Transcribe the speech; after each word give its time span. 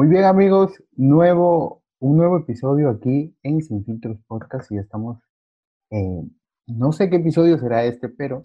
Muy 0.00 0.08
bien, 0.08 0.24
amigos, 0.24 0.82
nuevo, 0.96 1.84
un 1.98 2.16
nuevo 2.16 2.38
episodio 2.38 2.88
aquí 2.88 3.36
en 3.42 3.60
Sin 3.60 3.84
Filtros 3.84 4.18
Podcast 4.26 4.72
y 4.72 4.78
estamos, 4.78 5.18
eh, 5.90 6.22
no 6.68 6.92
sé 6.92 7.10
qué 7.10 7.16
episodio 7.16 7.58
será 7.58 7.84
este, 7.84 8.08
pero 8.08 8.40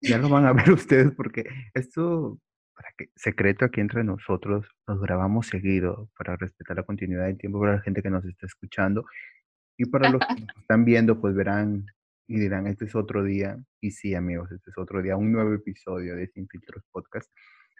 ya 0.00 0.18
lo 0.18 0.28
van 0.28 0.46
a 0.46 0.52
ver 0.52 0.72
ustedes 0.72 1.12
porque 1.12 1.44
esto, 1.74 2.40
para 2.74 2.88
que 2.98 3.10
secreto 3.14 3.64
aquí 3.64 3.80
entre 3.80 4.02
nosotros, 4.02 4.66
nos 4.88 5.00
grabamos 5.00 5.46
seguido 5.46 6.10
para 6.18 6.34
respetar 6.34 6.76
la 6.76 6.82
continuidad 6.82 7.26
del 7.26 7.38
tiempo 7.38 7.60
para 7.60 7.76
la 7.76 7.82
gente 7.82 8.02
que 8.02 8.10
nos 8.10 8.24
está 8.24 8.46
escuchando 8.46 9.04
y 9.78 9.84
para 9.84 10.10
los 10.10 10.20
que 10.26 10.40
nos 10.40 10.56
están 10.60 10.84
viendo, 10.84 11.20
pues 11.20 11.36
verán 11.36 11.86
y 12.26 12.40
dirán, 12.40 12.66
este 12.66 12.86
es 12.86 12.96
otro 12.96 13.22
día. 13.22 13.56
Y 13.80 13.92
sí, 13.92 14.16
amigos, 14.16 14.50
este 14.50 14.70
es 14.70 14.76
otro 14.76 15.00
día, 15.00 15.16
un 15.16 15.30
nuevo 15.30 15.54
episodio 15.54 16.16
de 16.16 16.26
Sin 16.26 16.48
Filtros 16.48 16.82
Podcast. 16.90 17.30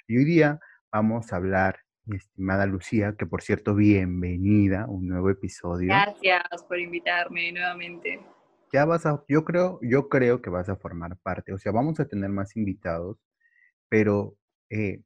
Y 0.06 0.16
hoy 0.16 0.24
día 0.24 0.60
vamos 0.92 1.32
a 1.32 1.36
hablar 1.38 1.85
mi 2.06 2.16
estimada 2.16 2.66
Lucía, 2.66 3.14
que 3.18 3.26
por 3.26 3.42
cierto, 3.42 3.74
bienvenida 3.74 4.82
a 4.82 4.88
un 4.88 5.08
nuevo 5.08 5.28
episodio. 5.28 5.88
Gracias 5.88 6.62
por 6.68 6.78
invitarme 6.78 7.52
nuevamente. 7.52 8.20
Ya 8.72 8.84
vas 8.84 9.06
a, 9.06 9.24
yo 9.28 9.44
creo, 9.44 9.78
yo 9.82 10.08
creo 10.08 10.40
que 10.40 10.50
vas 10.50 10.68
a 10.68 10.76
formar 10.76 11.16
parte, 11.18 11.52
o 11.52 11.58
sea, 11.58 11.72
vamos 11.72 11.98
a 12.00 12.06
tener 12.06 12.30
más 12.30 12.56
invitados, 12.56 13.18
pero 13.88 14.36
eh, 14.70 15.02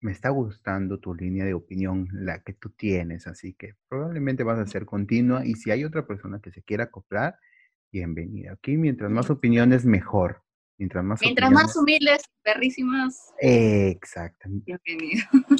me 0.00 0.12
está 0.12 0.30
gustando 0.30 0.98
tu 0.98 1.14
línea 1.14 1.44
de 1.44 1.54
opinión, 1.54 2.08
la 2.12 2.42
que 2.42 2.52
tú 2.52 2.70
tienes, 2.70 3.26
así 3.26 3.54
que 3.54 3.74
probablemente 3.88 4.42
vas 4.42 4.58
a 4.58 4.66
ser 4.66 4.86
continua 4.86 5.44
y 5.44 5.54
si 5.54 5.70
hay 5.70 5.84
otra 5.84 6.06
persona 6.06 6.40
que 6.40 6.50
se 6.50 6.62
quiera 6.62 6.84
acoplar, 6.84 7.36
bienvenida. 7.92 8.52
Aquí 8.52 8.76
mientras 8.76 9.10
más 9.10 9.30
opiniones, 9.30 9.84
mejor. 9.84 10.42
Mientras 10.80 11.04
más, 11.04 11.20
Mientras 11.20 11.50
más 11.50 11.76
humildes, 11.76 12.22
perrísimas. 12.42 13.34
Exactamente. 13.38 14.78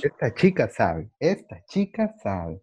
Esta 0.03 0.33
chica 0.33 0.71
sabe, 0.71 1.11
esta 1.19 1.62
chica 1.67 2.15
sabe. 2.23 2.62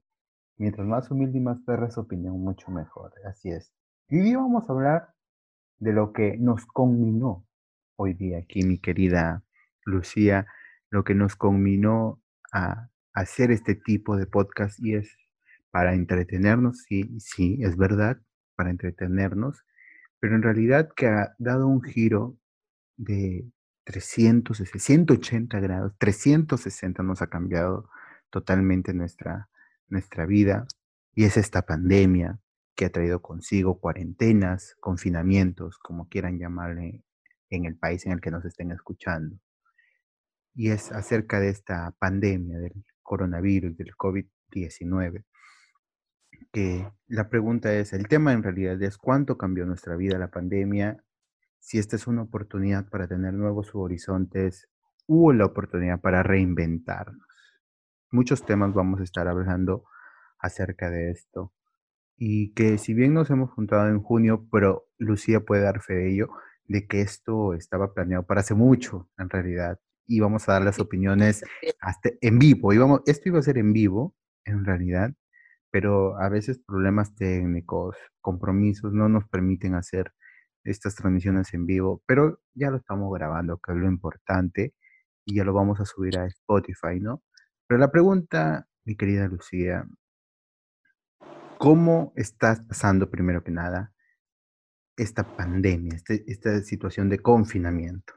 Mientras 0.58 0.88
más 0.88 1.12
humilde 1.12 1.38
y 1.38 1.42
más 1.42 1.60
perra 1.68 1.92
su 1.92 2.00
opinión, 2.00 2.42
mucho 2.42 2.72
mejor. 2.72 3.14
Así 3.30 3.52
es. 3.52 3.72
Y 4.10 4.22
hoy 4.22 4.34
vamos 4.34 4.68
a 4.68 4.74
hablar 4.74 5.10
de 5.78 5.94
lo 5.94 6.14
que 6.14 6.36
nos 6.40 6.66
conminó 6.66 7.46
hoy 7.96 8.16
día 8.16 8.40
aquí, 8.40 8.64
mi 8.64 8.80
querida 8.80 9.44
Lucía, 9.86 10.48
lo 10.90 11.04
que 11.04 11.14
nos 11.14 11.36
conminó 11.36 12.24
a 12.52 12.90
hacer 13.14 13.52
este 13.52 13.76
tipo 13.76 14.18
de 14.18 14.26
podcast 14.26 14.80
y 14.84 14.96
es 14.96 15.16
para 15.70 15.94
entretenernos, 15.94 16.80
sí, 16.88 17.20
sí, 17.20 17.60
es 17.62 17.78
verdad, 17.78 18.18
para 18.56 18.72
entretenernos, 18.72 19.64
pero 20.20 20.36
en 20.36 20.42
realidad 20.42 20.90
que 20.96 21.06
ha 21.06 21.36
dado 21.38 21.68
un 21.68 21.84
giro 21.84 22.36
de 22.98 23.50
300, 23.86 24.58
180 24.58 25.60
grados, 25.60 25.94
360 25.98 27.04
nos 27.04 27.22
ha 27.22 27.28
cambiado 27.28 27.90
totalmente 28.30 28.94
nuestra, 28.94 29.50
nuestra 29.88 30.26
vida 30.26 30.68
y 31.14 31.24
es 31.24 31.38
esta 31.38 31.62
pandemia 31.62 32.40
que 32.76 32.86
ha 32.86 32.92
traído 32.92 33.22
consigo 33.22 33.80
cuarentenas, 33.80 34.76
confinamientos, 34.80 35.80
como 35.80 36.08
quieran 36.10 36.38
llamarle 36.38 37.04
en 37.50 37.66
el 37.66 37.78
país 37.78 38.06
en 38.06 38.12
el 38.12 38.22
que 38.22 38.30
nos 38.30 38.46
estén 38.46 38.72
escuchando. 38.72 39.38
Y 40.54 40.70
es 40.70 40.92
acerca 40.92 41.40
de 41.40 41.50
esta 41.50 41.96
pandemia 41.98 42.60
del 42.60 42.86
coronavirus, 43.02 43.78
del 43.78 43.96
COVID-19, 43.96 45.24
que 46.52 46.92
la 47.08 47.30
pregunta 47.30 47.74
es, 47.74 47.94
el 47.94 48.08
tema 48.08 48.34
en 48.34 48.44
realidad 48.44 48.82
es 48.82 48.98
cuánto 48.98 49.38
cambió 49.38 49.66
nuestra 49.66 49.96
vida 49.96 50.20
la 50.20 50.30
pandemia 50.30 51.04
si 51.60 51.80
esta 51.80 51.96
es 51.96 52.08
una 52.08 52.24
oportunidad 52.24 52.90
para 52.90 53.08
tener 53.08 53.34
nuevos 53.34 53.72
horizontes 53.74 54.68
o 55.06 55.34
la 55.34 55.46
oportunidad 55.46 56.02
para 56.02 56.24
reinventarnos. 56.24 57.26
Muchos 58.12 58.46
temas 58.46 58.74
vamos 58.74 59.00
a 59.02 59.04
estar 59.04 59.28
hablando 59.28 59.84
acerca 60.40 60.90
de 60.90 61.12
esto. 61.12 61.54
Y 62.18 62.54
que 62.54 62.78
si 62.78 62.94
bien 62.94 63.14
nos 63.14 63.30
hemos 63.30 63.52
juntado 63.52 63.90
en 63.90 64.02
junio, 64.02 64.48
pero 64.52 64.88
Lucía 64.98 65.42
puede 65.42 65.64
dar 65.64 65.82
fe 65.82 65.94
de 65.94 66.12
ello, 66.12 66.30
de 66.66 66.88
que 66.88 67.02
esto 67.02 67.54
estaba 67.54 67.94
planeado 67.94 68.26
para 68.26 68.42
hace 68.42 68.56
mucho, 68.56 69.10
en 69.18 69.30
realidad. 69.30 69.80
Y 70.06 70.20
vamos 70.20 70.48
a 70.48 70.54
dar 70.54 70.62
las 70.64 70.80
opiniones 70.80 71.44
hasta 71.80 72.10
en 72.22 72.40
vivo. 72.40 72.72
Esto 73.06 73.30
iba 73.30 73.40
a 73.40 73.44
ser 73.44 73.58
en 73.58 73.74
vivo, 73.74 74.16
en 74.46 74.66
realidad, 74.66 75.14
pero 75.70 76.18
a 76.20 76.30
veces 76.30 76.60
problemas 76.60 77.14
técnicos, 77.16 77.98
compromisos 78.22 78.94
no 78.94 79.10
nos 79.10 79.28
permiten 79.28 79.76
hacer 79.76 80.14
estas 80.68 80.96
transmisiones 80.96 81.54
en 81.54 81.66
vivo, 81.66 82.02
pero 82.06 82.42
ya 82.54 82.70
lo 82.70 82.78
estamos 82.78 83.14
grabando, 83.14 83.58
que 83.58 83.72
es 83.72 83.78
lo 83.78 83.88
importante, 83.88 84.74
y 85.26 85.36
ya 85.36 85.44
lo 85.44 85.54
vamos 85.54 85.80
a 85.80 85.86
subir 85.86 86.18
a 86.18 86.26
Spotify, 86.26 87.00
¿no? 87.00 87.24
Pero 87.68 87.80
la 87.80 87.92
pregunta, 87.92 88.68
mi 88.86 88.96
querida 88.96 89.28
Lucía, 89.28 89.86
¿cómo 91.58 92.14
estás 92.16 92.62
pasando 92.62 93.10
primero 93.10 93.44
que 93.44 93.52
nada 93.52 93.94
esta 94.96 95.24
pandemia, 95.36 95.96
este, 95.96 96.24
esta 96.28 96.62
situación 96.62 97.10
de 97.10 97.20
confinamiento? 97.20 98.14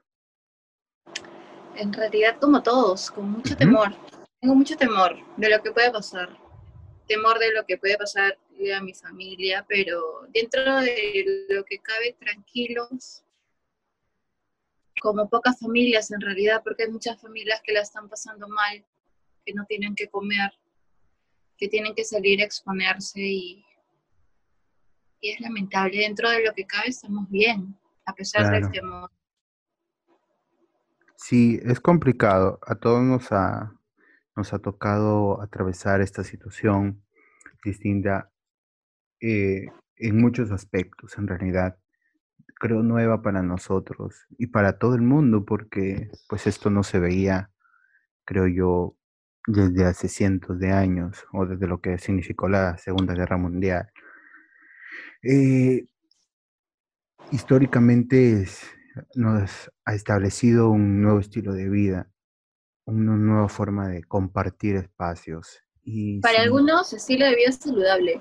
En 1.76 1.92
realidad, 1.92 2.38
como 2.40 2.62
todos, 2.62 3.10
con 3.10 3.30
mucho 3.30 3.56
temor. 3.56 3.90
Tengo 4.40 4.54
mucho 4.54 4.76
temor 4.76 5.16
de 5.36 5.50
lo 5.50 5.62
que 5.62 5.72
puede 5.72 5.90
pasar. 5.90 6.30
Temor 7.10 7.40
de 7.40 7.52
lo 7.52 7.66
que 7.66 7.76
puede 7.76 7.98
pasar 7.98 8.38
a 8.76 8.80
mi 8.80 8.94
familia, 8.94 9.66
pero 9.68 10.28
dentro 10.28 10.76
de 10.80 11.46
lo 11.48 11.64
que 11.64 11.80
cabe, 11.80 12.16
tranquilos, 12.20 13.24
como 15.00 15.28
pocas 15.28 15.58
familias 15.58 16.12
en 16.12 16.20
realidad, 16.20 16.62
porque 16.62 16.84
hay 16.84 16.90
muchas 16.90 17.20
familias 17.20 17.60
que 17.64 17.72
la 17.72 17.80
están 17.80 18.08
pasando 18.08 18.46
mal, 18.48 18.84
que 19.44 19.52
no 19.52 19.64
tienen 19.66 19.96
que 19.96 20.06
comer, 20.06 20.52
que 21.58 21.66
tienen 21.66 21.96
que 21.96 22.04
salir 22.04 22.40
a 22.42 22.44
exponerse 22.44 23.20
y, 23.20 23.64
y 25.20 25.30
es 25.30 25.40
lamentable. 25.40 25.98
Dentro 25.98 26.30
de 26.30 26.44
lo 26.44 26.52
que 26.52 26.64
cabe 26.64 26.90
estamos 26.90 27.28
bien, 27.28 27.76
a 28.04 28.14
pesar 28.14 28.52
del 28.52 28.70
temor. 28.70 29.10
Sí, 31.16 31.58
es 31.64 31.80
complicado. 31.80 32.60
A 32.64 32.76
todos 32.76 33.02
nos 33.02 33.32
ha, 33.32 33.79
nos 34.40 34.54
ha 34.54 34.58
tocado 34.58 35.42
atravesar 35.42 36.00
esta 36.00 36.24
situación 36.24 37.02
distinta 37.62 38.32
eh, 39.20 39.66
en 39.96 40.18
muchos 40.18 40.50
aspectos, 40.50 41.18
en 41.18 41.26
realidad, 41.28 41.76
creo 42.54 42.82
nueva 42.82 43.20
para 43.20 43.42
nosotros 43.42 44.26
y 44.38 44.46
para 44.46 44.78
todo 44.78 44.94
el 44.94 45.02
mundo, 45.02 45.44
porque 45.44 46.10
pues 46.26 46.46
esto 46.46 46.70
no 46.70 46.82
se 46.82 46.98
veía, 46.98 47.50
creo 48.24 48.46
yo, 48.46 48.96
desde 49.46 49.84
hace 49.84 50.08
cientos 50.08 50.58
de 50.58 50.72
años 50.72 51.26
o 51.34 51.44
desde 51.44 51.66
lo 51.66 51.82
que 51.82 51.98
significó 51.98 52.48
la 52.48 52.78
Segunda 52.78 53.12
Guerra 53.12 53.36
Mundial. 53.36 53.90
Eh, 55.22 55.84
históricamente 57.30 58.46
nos 59.14 59.70
ha 59.84 59.94
establecido 59.94 60.70
un 60.70 61.02
nuevo 61.02 61.20
estilo 61.20 61.52
de 61.52 61.68
vida, 61.68 62.10
una 62.90 63.16
nueva 63.16 63.48
forma 63.48 63.88
de 63.88 64.04
compartir 64.04 64.76
espacios. 64.76 65.62
Y 65.82 66.20
Para 66.20 66.42
algunos, 66.42 66.92
estilo 66.92 67.26
de 67.26 67.36
vida 67.36 67.52
saludable. 67.52 68.20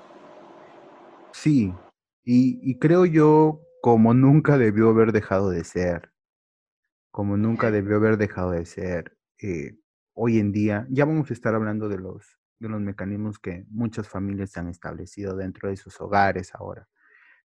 Sí, 1.32 1.72
y, 2.24 2.78
creo 2.78 3.06
yo 3.06 3.60
como 3.82 4.14
nunca 4.14 4.58
debió 4.58 4.90
haber 4.90 5.12
dejado 5.12 5.50
de 5.50 5.64
ser, 5.64 6.12
como 7.10 7.36
nunca 7.36 7.70
debió 7.70 7.96
haber 7.96 8.16
dejado 8.18 8.52
de 8.52 8.64
ser. 8.66 9.16
Eh, 9.42 9.78
hoy 10.14 10.38
en 10.38 10.52
día, 10.52 10.86
ya 10.90 11.04
vamos 11.04 11.30
a 11.30 11.34
estar 11.34 11.54
hablando 11.54 11.88
de 11.88 11.98
los, 11.98 12.38
de 12.58 12.68
los 12.68 12.80
mecanismos 12.80 13.38
que 13.38 13.64
muchas 13.68 14.08
familias 14.08 14.56
han 14.56 14.68
establecido 14.68 15.36
dentro 15.36 15.70
de 15.70 15.76
sus 15.76 16.00
hogares 16.00 16.54
ahora, 16.54 16.88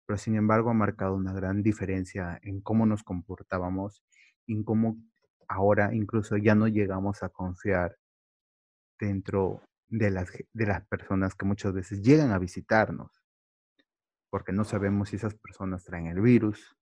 pero 0.05 0.17
sin 0.17 0.35
embargo 0.35 0.69
ha 0.69 0.73
marcado 0.73 1.16
una 1.16 1.34
gran 1.34 1.61
diferencia 1.61 2.40
en 2.41 2.61
cómo 2.61 2.85
nos 2.85 3.03
comportábamos, 3.03 4.03
en 4.47 4.64
cómo 4.64 4.97
ahora 5.53 5.94
incluso 5.94 6.38
ya 6.38 6.55
no 6.55 6.67
llegamos 6.67 7.23
a 7.23 7.29
confiar 7.29 7.97
dentro 9.00 9.61
de 9.88 10.09
las, 10.09 10.29
de 10.53 10.66
las 10.66 10.85
personas 10.88 11.35
que 11.35 11.46
muchas 11.46 11.73
veces 11.73 12.02
llegan 12.02 12.32
a 12.32 12.40
visitarnos 12.40 13.23
porque 14.29 14.52
no 14.52 14.64
sabemos 14.64 15.09
si 15.09 15.17
esas 15.17 15.35
personas 15.35 15.84
traen 15.84 16.08
el 16.08 16.20
virus 16.20 16.76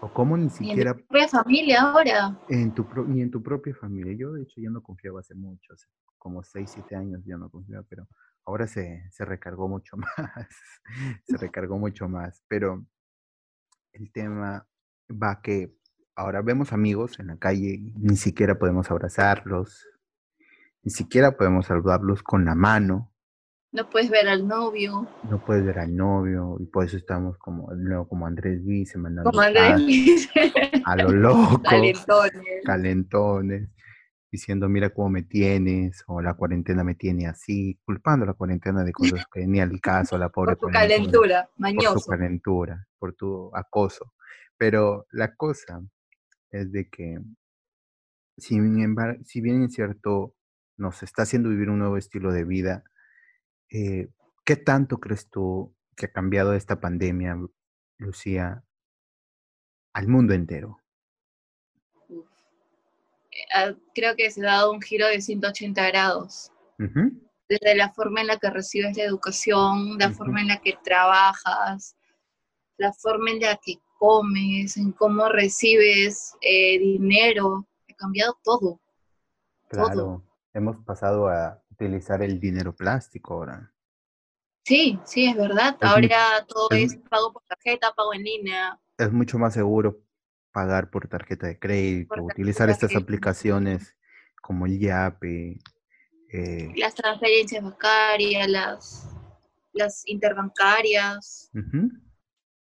o 0.00 0.12
cómo 0.12 0.36
ni 0.36 0.48
siquiera... 0.48 0.92
en 0.92 0.96
tu 0.96 1.06
propia 1.06 1.28
familia 1.28 1.82
ahora. 1.82 2.40
En 2.48 2.74
tu 2.74 2.86
ni 3.06 3.20
en 3.20 3.30
tu 3.30 3.42
propia 3.42 3.74
familia. 3.74 4.14
Yo, 4.14 4.32
de 4.32 4.42
hecho, 4.42 4.60
ya 4.60 4.70
no 4.70 4.82
confiaba 4.82 5.20
hace 5.20 5.34
mucho, 5.34 5.74
hace 5.74 5.86
como 6.16 6.42
6, 6.42 6.70
7 6.72 6.96
años 6.96 7.22
ya 7.24 7.36
no 7.36 7.50
confiaba, 7.50 7.84
pero 7.88 8.08
ahora 8.46 8.66
se, 8.66 9.08
se 9.10 9.24
recargó 9.24 9.68
mucho 9.68 9.96
más, 9.98 10.48
se 11.24 11.36
recargó 11.36 11.78
mucho 11.78 12.08
más, 12.08 12.42
pero 12.48 12.84
el 13.92 14.10
tema 14.10 14.66
va 15.10 15.40
que 15.42 15.76
ahora 16.14 16.42
vemos 16.42 16.72
amigos 16.72 17.18
en 17.18 17.28
la 17.28 17.36
calle, 17.36 17.80
ni 17.96 18.16
siquiera 18.16 18.58
podemos 18.58 18.90
abrazarlos, 18.90 19.86
ni 20.82 20.90
siquiera 20.90 21.36
podemos 21.36 21.66
saludarlos 21.66 22.22
con 22.22 22.44
la 22.44 22.54
mano, 22.54 23.12
no 23.72 23.88
puedes 23.88 24.10
ver 24.10 24.28
al 24.28 24.46
novio. 24.46 25.08
No 25.30 25.42
puedes 25.42 25.64
ver 25.64 25.78
al 25.78 25.96
novio. 25.96 26.58
Y 26.60 26.66
por 26.66 26.84
eso 26.84 26.98
estamos 26.98 27.38
como, 27.38 27.70
como 28.06 28.26
Andrés 28.26 28.62
Vice, 28.62 28.98
mandando 28.98 29.30
como 29.30 29.40
Andrés 29.40 30.28
a, 30.84 30.92
a 30.92 30.96
lo 30.96 31.08
loco. 31.08 31.62
Calentones. 31.62 32.42
Calentones. 32.66 33.70
diciendo, 34.30 34.68
mira 34.68 34.90
cómo 34.90 35.08
me 35.08 35.22
tienes, 35.22 36.04
o 36.06 36.20
la 36.20 36.34
cuarentena 36.34 36.84
me 36.84 36.96
tiene 36.96 37.26
así, 37.26 37.78
culpando 37.82 38.24
a 38.24 38.26
la 38.26 38.34
cuarentena 38.34 38.84
de 38.84 38.92
cosas 39.20 39.24
que 39.32 39.46
ni 39.46 39.58
al 39.58 39.80
caso, 39.80 40.18
la 40.18 40.28
pobre 40.28 40.56
por 40.56 40.68
tu 40.68 40.72
calentura, 40.72 41.48
mañoso. 41.56 41.94
Por 41.94 42.02
tu 42.02 42.10
calentura, 42.10 42.86
por 42.98 43.14
tu 43.14 43.56
acoso. 43.56 44.12
Pero 44.58 45.06
la 45.12 45.34
cosa 45.34 45.80
es 46.52 46.70
de 46.70 46.88
que, 46.88 47.18
si 48.36 48.60
bien, 48.60 48.96
si 49.24 49.40
bien 49.40 49.64
es 49.64 49.72
cierto, 49.72 50.34
nos 50.76 51.02
está 51.02 51.22
haciendo 51.22 51.48
vivir 51.48 51.70
un 51.70 51.78
nuevo 51.78 51.96
estilo 51.96 52.32
de 52.32 52.44
vida, 52.44 52.84
eh, 53.70 54.08
¿qué 54.44 54.56
tanto 54.56 54.98
crees 54.98 55.28
tú 55.30 55.74
que 55.96 56.06
ha 56.06 56.12
cambiado 56.12 56.54
esta 56.54 56.80
pandemia, 56.80 57.38
Lucía, 57.98 58.62
al 59.94 60.08
mundo 60.08 60.34
entero? 60.34 60.78
Ah, 63.54 63.74
creo 63.94 64.14
que 64.14 64.30
se 64.30 64.42
ha 64.42 64.52
dado 64.52 64.72
un 64.72 64.82
giro 64.82 65.06
de 65.06 65.20
180 65.20 65.86
grados. 65.88 66.50
Desde 67.48 67.74
la 67.76 67.92
forma 67.92 68.20
en 68.22 68.26
la 68.26 68.38
que 68.38 68.50
recibes 68.50 68.96
la 68.96 69.04
educación, 69.04 69.98
la 69.98 70.10
forma 70.10 70.40
en 70.40 70.48
la 70.48 70.60
que 70.60 70.76
trabajas, 70.82 71.96
la 72.76 72.92
forma 72.92 73.30
en 73.30 73.40
la 73.40 73.56
que 73.56 73.78
comes, 74.02 74.76
en 74.76 74.90
cómo 74.90 75.28
recibes 75.28 76.34
eh, 76.40 76.76
dinero, 76.80 77.68
ha 77.88 77.94
cambiado 77.94 78.36
todo. 78.42 78.80
Claro, 79.68 80.24
hemos 80.52 80.76
pasado 80.84 81.28
a 81.28 81.62
utilizar 81.70 82.20
el 82.20 82.40
dinero 82.40 82.74
plástico 82.74 83.34
ahora. 83.34 83.72
Sí, 84.64 84.98
sí, 85.04 85.26
es 85.26 85.36
verdad. 85.36 85.76
ahora 85.80 86.44
todo 86.48 86.68
es, 86.72 86.96
pago 87.08 87.32
por 87.32 87.44
tarjeta, 87.44 87.92
pago 87.94 88.12
en 88.12 88.24
línea. 88.24 88.80
Es 88.98 89.12
mucho 89.12 89.38
más 89.38 89.54
seguro 89.54 90.00
pagar 90.50 90.90
por 90.90 91.06
tarjeta 91.06 91.46
de 91.46 91.60
crédito, 91.60 92.24
utilizar 92.24 92.70
estas 92.70 92.96
aplicaciones 92.96 93.96
como 94.42 94.66
el 94.66 94.80
YAPE. 94.80 95.60
Eh 96.32 96.72
las 96.74 96.94
transferencias 96.96 97.62
bancarias, 97.62 98.48
las, 98.48 99.16
las 99.72 100.02
interbancarias. 100.08 101.52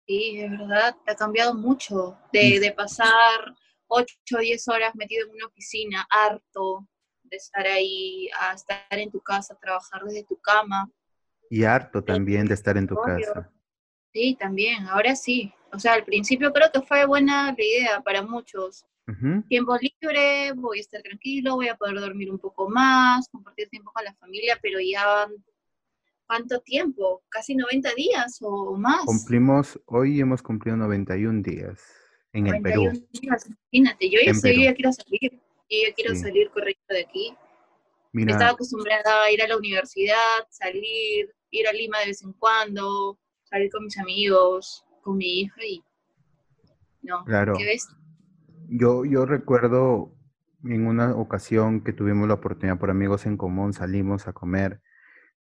Sí, 0.08 0.40
es 0.40 0.52
verdad, 0.52 0.96
ha 1.08 1.16
cambiado 1.16 1.54
mucho. 1.56 2.18
De, 2.32 2.60
de 2.60 2.72
pasar 2.72 3.56
8 3.88 4.16
o 4.36 4.40
10 4.40 4.68
horas 4.68 4.96
metido 4.96 5.26
en 5.26 5.34
una 5.34 5.48
oficina, 5.48 6.08
harto 6.10 6.88
de 7.24 7.38
estar 7.38 7.66
ahí, 7.66 8.30
a 8.40 8.54
estar 8.54 8.86
en 8.92 9.12
tu 9.12 9.20
casa, 9.20 9.58
trabajar 9.60 10.04
desde 10.04 10.24
tu 10.24 10.38
cama. 10.40 10.90
Y 11.50 11.64
harto 11.64 12.04
también 12.04 12.46
de 12.48 12.54
estar 12.54 12.78
en 12.78 12.88
tu 12.88 12.96
casa. 12.96 13.52
Sí, 14.14 14.38
también, 14.40 14.88
ahora 14.88 15.16
sí. 15.16 15.54
O 15.74 15.80
sea, 15.80 15.94
al 15.94 16.06
principio 16.06 16.54
creo 16.54 16.72
que 16.72 16.82
fue 16.82 17.06
buena 17.06 17.54
la 17.58 17.64
idea 17.64 18.02
para 18.02 18.22
muchos. 18.22 18.86
Tiempo 19.48 19.78
libre, 19.78 20.54
voy 20.54 20.80
a 20.80 20.82
estar 20.82 21.02
tranquilo, 21.04 21.56
voy 21.56 21.68
a 21.68 21.76
poder 21.76 22.00
dormir 22.00 22.32
un 22.32 22.40
poco 22.40 22.68
más, 22.70 23.30
compartir 23.30 23.70
tiempo 23.70 23.92
con 23.94 24.04
la 24.04 24.16
familia, 24.16 24.58
pero 24.62 24.80
ya 24.80 25.28
¿cuánto 26.28 26.60
tiempo? 26.62 27.24
¿Casi 27.30 27.56
90 27.56 27.94
días 27.96 28.38
o 28.42 28.78
más? 28.78 29.06
Cumplimos, 29.06 29.80
hoy 29.86 30.20
hemos 30.20 30.42
cumplido 30.42 30.78
91 30.78 31.42
días 31.42 31.82
en 32.34 32.48
el 32.48 32.62
Perú. 32.62 32.92
Días, 33.12 33.48
imagínate, 33.72 34.10
yo 34.10 34.20
ya, 34.26 34.34
sé, 34.34 34.58
ya 34.58 34.74
quiero 34.74 34.92
salir, 34.92 35.32
yo 35.32 35.78
ya 35.88 35.94
quiero 35.94 36.16
salir 36.16 36.50
correcto 36.50 36.94
de 36.94 37.02
aquí. 37.02 37.36
Estaba 38.14 38.52
acostumbrada 38.52 39.24
a 39.26 39.32
ir 39.32 39.42
a 39.42 39.48
la 39.48 39.58
universidad, 39.58 40.48
salir, 40.50 41.34
ir 41.52 41.68
a 41.68 41.74
Lima 41.74 42.00
de 42.00 42.08
vez 42.08 42.24
en 42.24 42.32
cuando, 42.34 43.20
salir 43.44 43.70
con 43.72 43.84
mis 43.84 43.98
amigos, 43.98 44.86
con 45.02 45.18
mi 45.18 45.42
hija 45.42 45.66
y 45.66 45.84
no, 47.02 47.24
claro. 47.26 47.54
¿qué 47.58 47.66
ves? 47.66 47.88
Yo, 48.68 49.06
yo 49.06 49.26
recuerdo 49.26 50.16
en 50.64 50.88
una 50.88 51.16
ocasión 51.16 51.84
que 51.84 51.94
tuvimos 51.94 52.28
la 52.28 52.36
oportunidad 52.36 52.80
por 52.80 52.90
amigos 52.90 53.26
en 53.28 53.38
común, 53.38 53.74
salimos 53.74 54.28
a 54.28 54.34
comer 54.34 54.82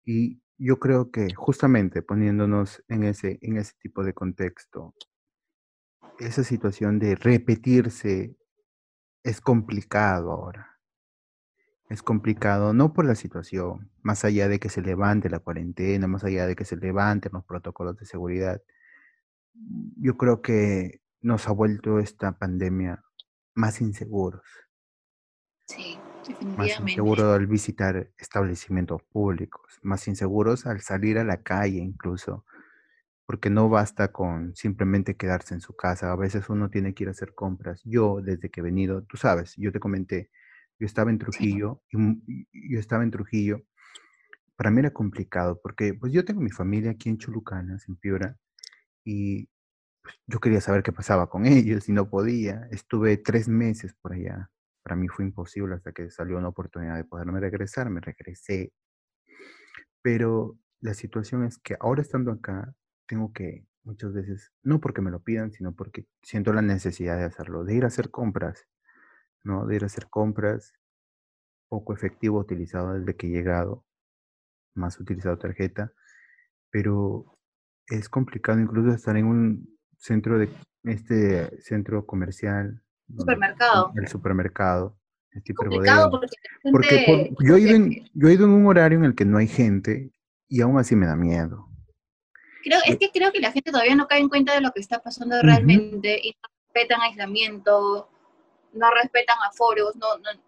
y 0.04 0.43
yo 0.58 0.78
creo 0.78 1.10
que 1.10 1.34
justamente 1.34 2.02
poniéndonos 2.02 2.82
en 2.88 3.04
ese, 3.04 3.38
en 3.42 3.56
ese 3.56 3.72
tipo 3.80 4.04
de 4.04 4.14
contexto, 4.14 4.94
esa 6.18 6.44
situación 6.44 6.98
de 6.98 7.16
repetirse 7.16 8.36
es 9.22 9.40
complicado 9.40 10.30
ahora. 10.30 10.78
Es 11.88 12.02
complicado 12.02 12.72
no 12.72 12.92
por 12.92 13.04
la 13.04 13.14
situación, 13.14 13.90
más 14.02 14.24
allá 14.24 14.48
de 14.48 14.58
que 14.58 14.68
se 14.68 14.80
levante 14.80 15.28
la 15.28 15.40
cuarentena, 15.40 16.06
más 16.06 16.24
allá 16.24 16.46
de 16.46 16.56
que 16.56 16.64
se 16.64 16.76
levanten 16.76 17.32
los 17.32 17.44
protocolos 17.44 17.96
de 17.96 18.06
seguridad, 18.06 18.62
yo 19.96 20.16
creo 20.16 20.40
que 20.42 21.02
nos 21.20 21.48
ha 21.48 21.52
vuelto 21.52 21.98
esta 21.98 22.38
pandemia 22.38 23.02
más 23.54 23.80
inseguros. 23.80 24.42
Sí. 25.66 25.98
Más 26.56 26.78
inseguros 26.80 27.34
al 27.34 27.46
visitar 27.46 28.10
establecimientos 28.18 29.02
públicos, 29.02 29.78
más 29.82 30.06
inseguros 30.08 30.66
al 30.66 30.80
salir 30.80 31.18
a 31.18 31.24
la 31.24 31.42
calle 31.42 31.78
incluso, 31.78 32.44
porque 33.26 33.50
no 33.50 33.68
basta 33.68 34.12
con 34.12 34.54
simplemente 34.54 35.16
quedarse 35.16 35.54
en 35.54 35.60
su 35.60 35.74
casa, 35.74 36.12
a 36.12 36.16
veces 36.16 36.48
uno 36.48 36.70
tiene 36.70 36.94
que 36.94 37.04
ir 37.04 37.08
a 37.08 37.12
hacer 37.12 37.34
compras. 37.34 37.82
Yo, 37.84 38.20
desde 38.22 38.50
que 38.50 38.60
he 38.60 38.62
venido, 38.62 39.02
tú 39.02 39.16
sabes, 39.16 39.54
yo 39.56 39.72
te 39.72 39.80
comenté, 39.80 40.30
yo 40.78 40.86
estaba 40.86 41.10
en 41.10 41.18
Trujillo, 41.18 41.82
yo 41.90 42.78
estaba 42.78 43.02
en 43.02 43.10
Trujillo, 43.10 43.62
para 44.56 44.70
mí 44.70 44.80
era 44.80 44.92
complicado, 44.92 45.60
porque 45.62 45.94
pues 45.94 46.12
yo 46.12 46.24
tengo 46.24 46.40
mi 46.40 46.50
familia 46.50 46.92
aquí 46.92 47.08
en 47.08 47.18
Chulucanas, 47.18 47.88
en 47.88 47.96
Piura, 47.96 48.36
y 49.04 49.48
pues, 50.02 50.16
yo 50.26 50.40
quería 50.40 50.60
saber 50.60 50.82
qué 50.82 50.92
pasaba 50.92 51.28
con 51.28 51.46
ellos 51.46 51.88
y 51.88 51.92
no 51.92 52.08
podía. 52.08 52.68
Estuve 52.70 53.16
tres 53.18 53.48
meses 53.48 53.94
por 53.94 54.14
allá. 54.14 54.50
Para 54.84 54.96
mí 54.96 55.08
fue 55.08 55.24
imposible 55.24 55.74
hasta 55.74 55.92
que 55.92 56.10
salió 56.10 56.38
una 56.38 56.48
oportunidad 56.48 56.96
de 56.96 57.04
poderme 57.04 57.40
regresar. 57.40 57.90
Me 57.90 58.00
regresé. 58.00 58.72
Pero 60.02 60.58
la 60.80 60.94
situación 60.94 61.44
es 61.44 61.58
que 61.58 61.76
ahora 61.80 62.02
estando 62.02 62.30
acá, 62.30 62.74
tengo 63.06 63.32
que 63.32 63.66
muchas 63.84 64.12
veces, 64.12 64.52
no 64.62 64.80
porque 64.80 65.02
me 65.02 65.10
lo 65.10 65.22
pidan, 65.22 65.52
sino 65.52 65.74
porque 65.74 66.06
siento 66.22 66.52
la 66.52 66.62
necesidad 66.62 67.18
de 67.18 67.24
hacerlo, 67.24 67.64
de 67.64 67.74
ir 67.74 67.84
a 67.84 67.88
hacer 67.88 68.10
compras, 68.10 68.66
¿no? 69.42 69.66
De 69.66 69.76
ir 69.76 69.82
a 69.82 69.86
hacer 69.86 70.08
compras, 70.08 70.72
poco 71.68 71.92
efectivo 71.94 72.38
utilizado 72.38 72.94
desde 72.94 73.16
que 73.16 73.26
he 73.26 73.30
llegado, 73.30 73.84
más 74.74 75.00
utilizado 75.00 75.38
tarjeta, 75.38 75.92
pero 76.70 77.38
es 77.86 78.08
complicado 78.08 78.60
incluso 78.60 78.92
estar 78.92 79.16
en 79.16 79.26
un 79.26 79.78
centro 79.98 80.38
de 80.38 80.48
este 80.84 81.60
centro 81.62 82.06
comercial. 82.06 82.83
Supermercado. 83.16 83.92
El 83.96 84.08
supermercado. 84.08 84.96
Este 85.30 85.52
complicado 85.52 86.12
porque, 86.70 87.34
yo, 87.40 87.56
he 87.56 87.60
ido 87.60 87.74
en, 87.74 88.08
yo 88.14 88.28
he 88.28 88.34
ido 88.34 88.44
en 88.44 88.52
un 88.52 88.66
horario 88.66 88.98
en 88.98 89.04
el 89.04 89.16
que 89.16 89.24
no 89.24 89.38
hay 89.38 89.48
gente 89.48 90.12
y 90.48 90.60
aún 90.60 90.78
así 90.78 90.94
me 90.94 91.06
da 91.06 91.16
miedo. 91.16 91.68
Creo, 92.62 92.78
es 92.86 92.96
que 92.98 93.10
creo 93.10 93.32
que 93.32 93.40
la 93.40 93.50
gente 93.50 93.72
todavía 93.72 93.96
no 93.96 94.06
cae 94.06 94.20
en 94.20 94.28
cuenta 94.28 94.54
de 94.54 94.60
lo 94.60 94.70
que 94.70 94.80
está 94.80 95.00
pasando 95.00 95.36
realmente 95.42 96.20
y 96.22 96.30
no 96.30 96.48
respetan 96.66 97.00
aislamiento, 97.02 98.08
no 98.72 98.86
respetan 99.02 99.36
aforos, 99.46 99.96
no, 99.96 100.06
no, 100.18 100.40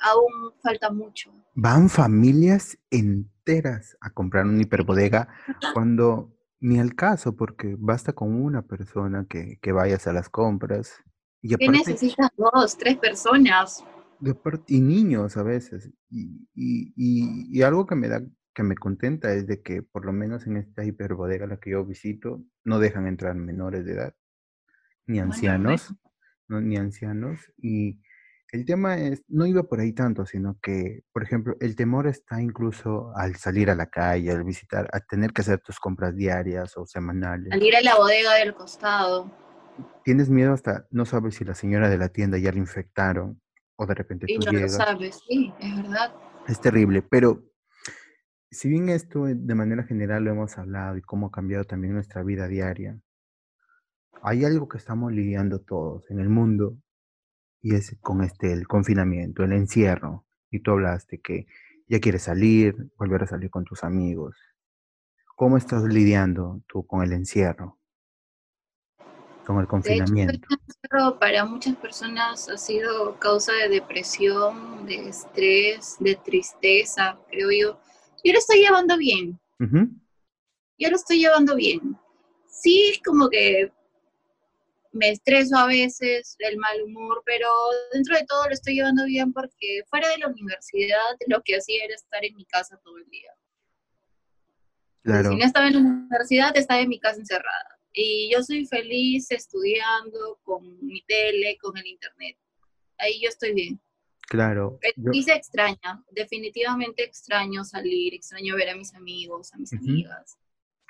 aún 0.00 0.52
falta 0.62 0.90
mucho. 0.90 1.32
Van 1.54 1.88
familias 1.88 2.78
enteras 2.90 3.96
a 4.00 4.10
comprar 4.10 4.46
un 4.46 4.60
hiperbodega 4.60 5.28
cuando 5.74 6.32
ni 6.60 6.78
al 6.78 6.94
caso, 6.94 7.36
porque 7.36 7.74
basta 7.78 8.12
con 8.12 8.34
una 8.34 8.62
persona 8.62 9.26
que, 9.28 9.58
que 9.60 9.72
vayas 9.72 10.06
a 10.06 10.12
las 10.12 10.28
compras. 10.28 11.02
Y 11.42 11.56
¿Qué 11.56 11.68
necesitas 11.68 12.30
dos, 12.36 12.76
tres 12.76 12.98
personas? 12.98 13.84
y 14.66 14.80
niños 14.80 15.36
a 15.36 15.42
veces. 15.42 15.90
Y, 16.10 16.48
y, 16.54 16.92
y, 16.96 17.62
algo 17.62 17.86
que 17.86 17.94
me 17.94 18.08
da, 18.08 18.22
que 18.54 18.62
me 18.62 18.74
contenta 18.74 19.32
es 19.32 19.46
de 19.46 19.62
que 19.62 19.82
por 19.82 20.04
lo 20.04 20.12
menos 20.12 20.46
en 20.46 20.56
esta 20.56 20.84
hiperbodega 20.84 21.46
la 21.46 21.58
que 21.58 21.70
yo 21.70 21.84
visito, 21.84 22.42
no 22.64 22.78
dejan 22.78 23.06
entrar 23.06 23.34
menores 23.34 23.84
de 23.84 23.92
edad, 23.92 24.14
ni 25.06 25.20
ancianos, 25.20 25.94
no, 26.48 26.60
ni 26.60 26.76
ancianos. 26.76 27.40
Y 27.56 28.02
el 28.52 28.64
tema 28.64 28.98
es, 28.98 29.22
no 29.28 29.46
iba 29.46 29.62
por 29.62 29.80
ahí 29.80 29.92
tanto, 29.92 30.26
sino 30.26 30.58
que, 30.60 31.04
por 31.12 31.22
ejemplo, 31.22 31.56
el 31.60 31.76
temor 31.76 32.06
está 32.06 32.42
incluso 32.42 33.12
al 33.16 33.36
salir 33.36 33.70
a 33.70 33.74
la 33.74 33.86
calle, 33.86 34.32
al 34.32 34.44
visitar, 34.44 34.88
a 34.92 35.00
tener 35.00 35.32
que 35.32 35.42
hacer 35.42 35.60
tus 35.60 35.78
compras 35.78 36.16
diarias 36.16 36.76
o 36.76 36.84
semanales. 36.84 37.52
Al 37.52 37.62
ir 37.62 37.76
a 37.76 37.80
la 37.80 37.96
bodega 37.96 38.34
del 38.34 38.54
costado. 38.54 39.30
Tienes 40.04 40.30
miedo 40.30 40.52
hasta, 40.52 40.86
no 40.90 41.04
sabes 41.04 41.36
si 41.36 41.44
la 41.44 41.54
señora 41.54 41.88
de 41.88 41.98
la 41.98 42.08
tienda 42.08 42.38
ya 42.38 42.52
la 42.52 42.58
infectaron 42.58 43.40
o 43.76 43.86
de 43.86 43.94
repente 43.94 44.26
tú 44.26 44.44
no 44.44 44.52
llegas. 44.52 44.72
Lo 44.72 44.78
sabes, 44.78 45.20
sí, 45.26 45.52
es 45.60 45.76
verdad. 45.76 46.14
Es 46.48 46.60
terrible, 46.60 47.02
pero 47.02 47.42
si 48.50 48.68
bien 48.68 48.88
esto 48.88 49.24
de 49.24 49.54
manera 49.54 49.84
general 49.84 50.24
lo 50.24 50.32
hemos 50.32 50.58
hablado 50.58 50.96
y 50.96 51.02
cómo 51.02 51.26
ha 51.26 51.30
cambiado 51.30 51.64
también 51.64 51.94
nuestra 51.94 52.22
vida 52.22 52.48
diaria, 52.48 53.00
hay 54.22 54.44
algo 54.44 54.68
que 54.68 54.78
estamos 54.78 55.12
lidiando 55.12 55.60
todos 55.60 56.10
en 56.10 56.20
el 56.20 56.28
mundo 56.28 56.76
y 57.62 57.74
es 57.74 57.96
con 58.00 58.22
este, 58.22 58.52
el 58.52 58.66
confinamiento, 58.66 59.44
el 59.44 59.52
encierro. 59.52 60.26
Y 60.50 60.60
tú 60.60 60.72
hablaste 60.72 61.20
que 61.20 61.46
ya 61.88 62.00
quieres 62.00 62.22
salir, 62.22 62.90
volver 62.96 63.22
a 63.22 63.26
salir 63.26 63.50
con 63.50 63.64
tus 63.64 63.84
amigos. 63.84 64.36
¿Cómo 65.36 65.56
estás 65.56 65.82
lidiando 65.84 66.62
tú 66.66 66.86
con 66.86 67.02
el 67.02 67.12
encierro? 67.12 67.79
Con 69.44 69.60
el 69.60 69.66
confinamiento. 69.66 70.48
para 71.18 71.44
muchas 71.44 71.76
personas 71.76 72.48
ha 72.48 72.56
sido 72.56 73.18
causa 73.18 73.52
de 73.52 73.68
depresión, 73.68 74.86
de 74.86 75.08
estrés, 75.08 75.96
de 76.00 76.14
tristeza, 76.16 77.18
creo 77.30 77.50
yo. 77.50 77.80
Yo 78.24 78.32
lo 78.32 78.38
estoy 78.38 78.60
llevando 78.60 78.96
bien. 78.96 79.40
Yo 79.58 80.90
lo 80.90 80.96
estoy 80.96 81.18
llevando 81.18 81.54
bien. 81.54 81.96
Sí, 82.48 83.00
como 83.04 83.28
que 83.28 83.72
me 84.92 85.10
estreso 85.10 85.56
a 85.56 85.66
veces, 85.66 86.36
el 86.38 86.56
mal 86.56 86.82
humor, 86.82 87.22
pero 87.24 87.48
dentro 87.92 88.16
de 88.16 88.24
todo 88.24 88.46
lo 88.46 88.52
estoy 88.52 88.74
llevando 88.74 89.04
bien 89.04 89.32
porque 89.32 89.82
fuera 89.88 90.08
de 90.08 90.18
la 90.18 90.28
universidad 90.28 91.16
lo 91.26 91.42
que 91.42 91.56
hacía 91.56 91.84
era 91.84 91.94
estar 91.94 92.24
en 92.24 92.34
mi 92.36 92.44
casa 92.44 92.78
todo 92.82 92.98
el 92.98 93.08
día. 93.08 93.32
Claro. 95.02 95.30
Si 95.30 95.36
no 95.36 95.44
estaba 95.44 95.68
en 95.68 95.72
la 95.74 95.78
universidad, 95.78 96.56
estaba 96.56 96.80
en 96.80 96.88
mi 96.88 96.98
casa 96.98 97.20
encerrada. 97.20 97.79
Y 97.92 98.30
yo 98.32 98.42
soy 98.42 98.66
feliz 98.66 99.30
estudiando 99.30 100.38
con 100.42 100.62
mi 100.84 101.02
tele, 101.02 101.58
con 101.60 101.76
el 101.76 101.86
internet. 101.86 102.36
Ahí 102.98 103.20
yo 103.22 103.28
estoy 103.28 103.54
bien. 103.54 103.80
Claro. 104.28 104.78
Pero 104.80 105.12
sí 105.12 105.24
se 105.24 105.34
extraña, 105.34 106.04
definitivamente 106.12 107.02
extraño 107.02 107.64
salir, 107.64 108.14
extraño 108.14 108.54
ver 108.54 108.70
a 108.70 108.76
mis 108.76 108.94
amigos, 108.94 109.52
a 109.52 109.58
mis 109.58 109.72
amigas. 109.72 110.38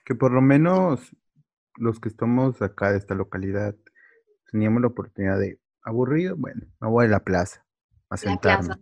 Que 0.04 0.14
por 0.14 0.32
lo 0.32 0.42
menos 0.42 1.00
los 1.76 2.00
que 2.00 2.10
estamos 2.10 2.60
acá 2.60 2.92
de 2.92 2.98
esta 2.98 3.14
localidad 3.14 3.74
teníamos 4.50 4.82
la 4.82 4.88
oportunidad 4.88 5.38
de, 5.38 5.58
aburrido, 5.82 6.36
bueno, 6.36 6.66
me 6.80 6.88
voy 6.88 7.06
a 7.06 7.08
la 7.08 7.20
plaza 7.20 7.64
a 8.08 8.16
sentarme. 8.16 8.74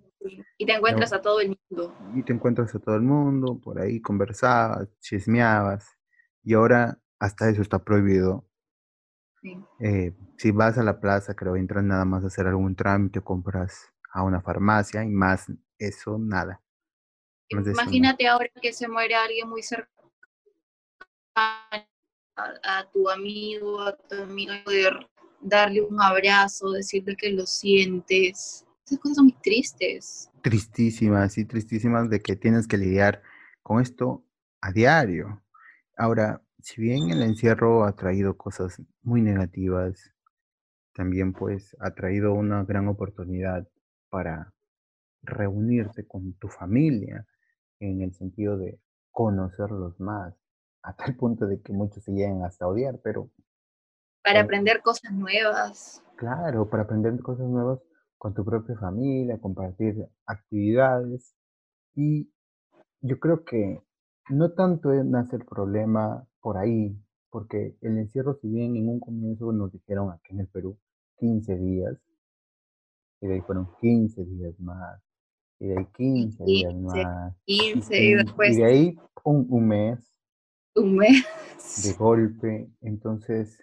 Y 0.57 0.67
te 0.67 0.73
encuentras 0.73 1.13
a 1.13 1.23
todo 1.23 1.41
el 1.41 1.57
mundo. 1.71 1.97
Y 2.15 2.23
te 2.23 2.33
encuentras 2.33 2.75
a 2.75 2.81
todo 2.81 2.97
el 2.97 3.03
mundo, 3.03 3.61
por 3.61 3.81
ahí 3.81 4.01
conversabas, 4.01 4.89
chismeabas. 5.01 5.87
Y 6.43 6.55
ahora 6.55 6.99
hasta 7.19 7.49
eso 7.49 7.63
está 7.63 7.85
prohibido. 7.85 8.45
Eh, 9.81 10.15
si 10.37 10.51
vas 10.51 10.79
a 10.79 10.83
la 10.83 11.01
plaza, 11.01 11.35
creo, 11.35 11.57
entras 11.57 11.85
nada 11.85 12.05
más 12.05 12.25
a 12.25 12.27
hacer 12.27 12.47
algún 12.47 12.75
trámite, 12.75 13.21
compras 13.21 13.93
a 14.13 14.23
una 14.23 14.41
farmacia 14.41 15.05
y 15.05 15.09
más 15.09 15.47
eso, 15.79 16.19
nada. 16.19 16.61
Imagínate 17.49 18.27
ahora 18.27 18.49
que 18.61 18.73
se 18.73 18.89
muere 18.89 19.15
alguien 19.15 19.49
muy 19.49 19.63
cercano 19.63 20.13
a, 21.37 22.87
tu 22.93 23.09
amigo, 23.09 23.81
a 23.81 23.97
tu 23.97 24.17
amigo, 24.17 24.53
poder 24.65 24.95
darle 25.41 25.83
un 25.83 26.01
abrazo, 26.01 26.73
decirle 26.73 27.17
que 27.17 27.31
lo 27.31 27.47
sientes. 27.47 28.67
Esas 28.85 28.99
cosas 28.99 29.17
son 29.17 29.27
muy 29.27 29.37
tristes. 29.43 30.31
Tristísimas, 30.43 31.33
sí, 31.33 31.45
tristísimas 31.45 32.11
de 32.11 32.21
que 32.21 32.37
tienes 32.37 32.67
que 32.67 32.77
lidiar 32.77 33.23
con 33.63 33.81
esto 33.81 34.25
a 34.61 34.73
diario. 34.73 35.43
Ahora, 35.97 36.43
si 36.61 36.81
bien 36.81 37.11
el 37.11 37.23
encierro 37.23 37.85
ha 37.85 37.95
traído 37.95 38.37
cosas 38.37 38.83
muy 39.03 39.23
negativas, 39.23 40.13
también 40.95 41.33
pues 41.33 41.77
ha 41.81 41.95
traído 41.95 42.35
una 42.35 42.65
gran 42.65 42.89
oportunidad 42.89 43.69
para 44.11 44.53
reunirte 45.23 46.07
con 46.07 46.33
tu 46.35 46.49
familia 46.49 47.27
en 47.81 48.03
el 48.03 48.13
sentido 48.15 48.57
de 48.57 48.81
conocerlos 49.11 49.99
más, 50.01 50.35
a 50.83 50.95
tal 50.95 51.17
punto 51.17 51.47
de 51.47 51.61
que 51.61 51.73
muchos 51.73 52.05
se 52.05 52.13
lleguen 52.13 52.43
hasta 52.45 52.67
odiar, 52.67 52.99
pero... 53.03 53.31
Para 54.25 54.41
aprender 54.41 54.83
cosas 54.83 55.13
nuevas. 55.13 56.03
Claro, 56.17 56.69
para 56.69 56.83
aprender 56.83 57.19
cosas 57.23 57.47
nuevas 57.47 57.81
con 58.19 58.35
tu 58.35 58.45
propia 58.45 58.77
familia, 58.77 59.41
compartir 59.41 60.09
actividades. 60.27 61.35
Y 61.95 62.31
yo 63.01 63.19
creo 63.21 63.45
que 63.45 63.81
no 64.29 64.53
tanto 64.53 64.93
nace 65.05 65.37
el 65.37 65.45
problema 65.45 66.27
por 66.49 66.57
ahí, 66.57 66.97
porque 67.29 67.77
el 67.83 67.99
encierro, 67.99 68.39
si 68.41 68.49
bien 68.49 68.75
en 68.75 68.89
un 68.89 69.01
comienzo 69.01 69.53
nos 69.53 69.71
dijeron 69.71 70.11
aquí 70.11 70.33
en 70.33 70.41
el 70.41 70.47
Perú 70.47 70.79
15 71.19 71.57
días, 71.59 71.95
y 73.21 73.27
de 73.27 73.35
ahí 73.35 73.41
fueron 73.43 73.69
15 73.83 74.25
días 74.25 74.59
más, 74.59 74.99
y 75.61 75.67
de 75.67 75.77
ahí 75.77 75.87
15, 75.95 76.45
días 76.45 76.75
más, 76.75 77.37
15 77.45 78.03
y, 78.03 78.15
después. 78.15 78.57
Y 78.57 78.57
de 78.57 78.65
ahí 78.65 78.99
un, 79.25 79.47
un 79.51 79.69
mes. 79.69 80.11
Un 80.75 80.97
mes. 80.97 81.23
De 81.85 81.93
golpe. 81.93 82.71
Entonces, 82.81 83.63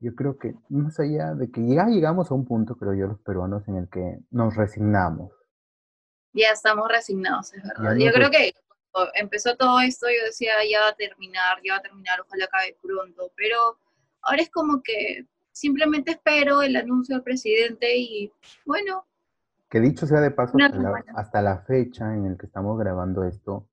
yo 0.00 0.14
creo 0.14 0.38
que 0.38 0.54
más 0.70 0.98
allá 0.98 1.34
de 1.34 1.50
que 1.50 1.60
ya 1.68 1.88
llegamos 1.88 2.30
a 2.30 2.34
un 2.34 2.46
punto, 2.46 2.76
creo 2.76 2.94
yo, 2.94 3.06
los 3.06 3.20
peruanos, 3.20 3.68
en 3.68 3.76
el 3.76 3.90
que 3.90 4.20
nos 4.30 4.56
resignamos. 4.56 5.30
Ya 6.32 6.52
estamos 6.54 6.88
resignados, 6.88 7.52
es 7.52 7.62
verdad. 7.64 7.96
Yo 7.96 8.10
creo 8.12 8.30
que 8.30 8.54
empezó 9.14 9.56
todo 9.56 9.80
esto, 9.80 10.06
yo 10.06 10.24
decía, 10.26 10.52
ya 10.70 10.80
va 10.80 10.88
a 10.88 10.96
terminar, 10.96 11.58
ya 11.64 11.74
va 11.74 11.78
a 11.78 11.82
terminar, 11.82 12.20
ojalá 12.20 12.44
acabe 12.44 12.76
pronto, 12.82 13.32
pero 13.36 13.78
ahora 14.22 14.42
es 14.42 14.50
como 14.50 14.82
que 14.82 15.26
simplemente 15.52 16.12
espero 16.12 16.62
el 16.62 16.76
anuncio 16.76 17.16
del 17.16 17.24
presidente 17.24 17.96
y 17.96 18.32
bueno. 18.64 19.04
Que 19.70 19.80
dicho 19.80 20.06
sea 20.06 20.20
de 20.20 20.30
paso, 20.30 20.56
hasta 21.14 21.42
la, 21.42 21.58
fecha 21.58 22.14
en 22.14 22.24
el 22.26 22.38
que 22.38 22.46
estamos 22.46 22.78
grabando 22.78 23.24
esto, 23.24 23.68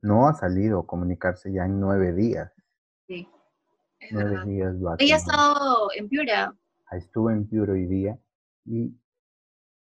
no 0.00 0.28
ha 0.28 0.34
salido 0.34 0.80
a 0.80 0.86
comunicarse 0.86 1.52
ya 1.52 1.64
en 1.64 1.78
nueve 1.78 2.12
días. 2.14 2.50
Sí. 3.06 3.28
nueve 4.12 4.44
días. 4.46 4.74
Ella 4.98 5.14
ha 5.14 5.18
estado 5.18 5.88
en 5.94 6.08
Piura. 6.08 6.54
Estuve 6.92 7.32
en 7.32 7.46
Piura 7.46 7.72
hoy 7.72 7.86
día 7.86 8.18
y 8.64 8.96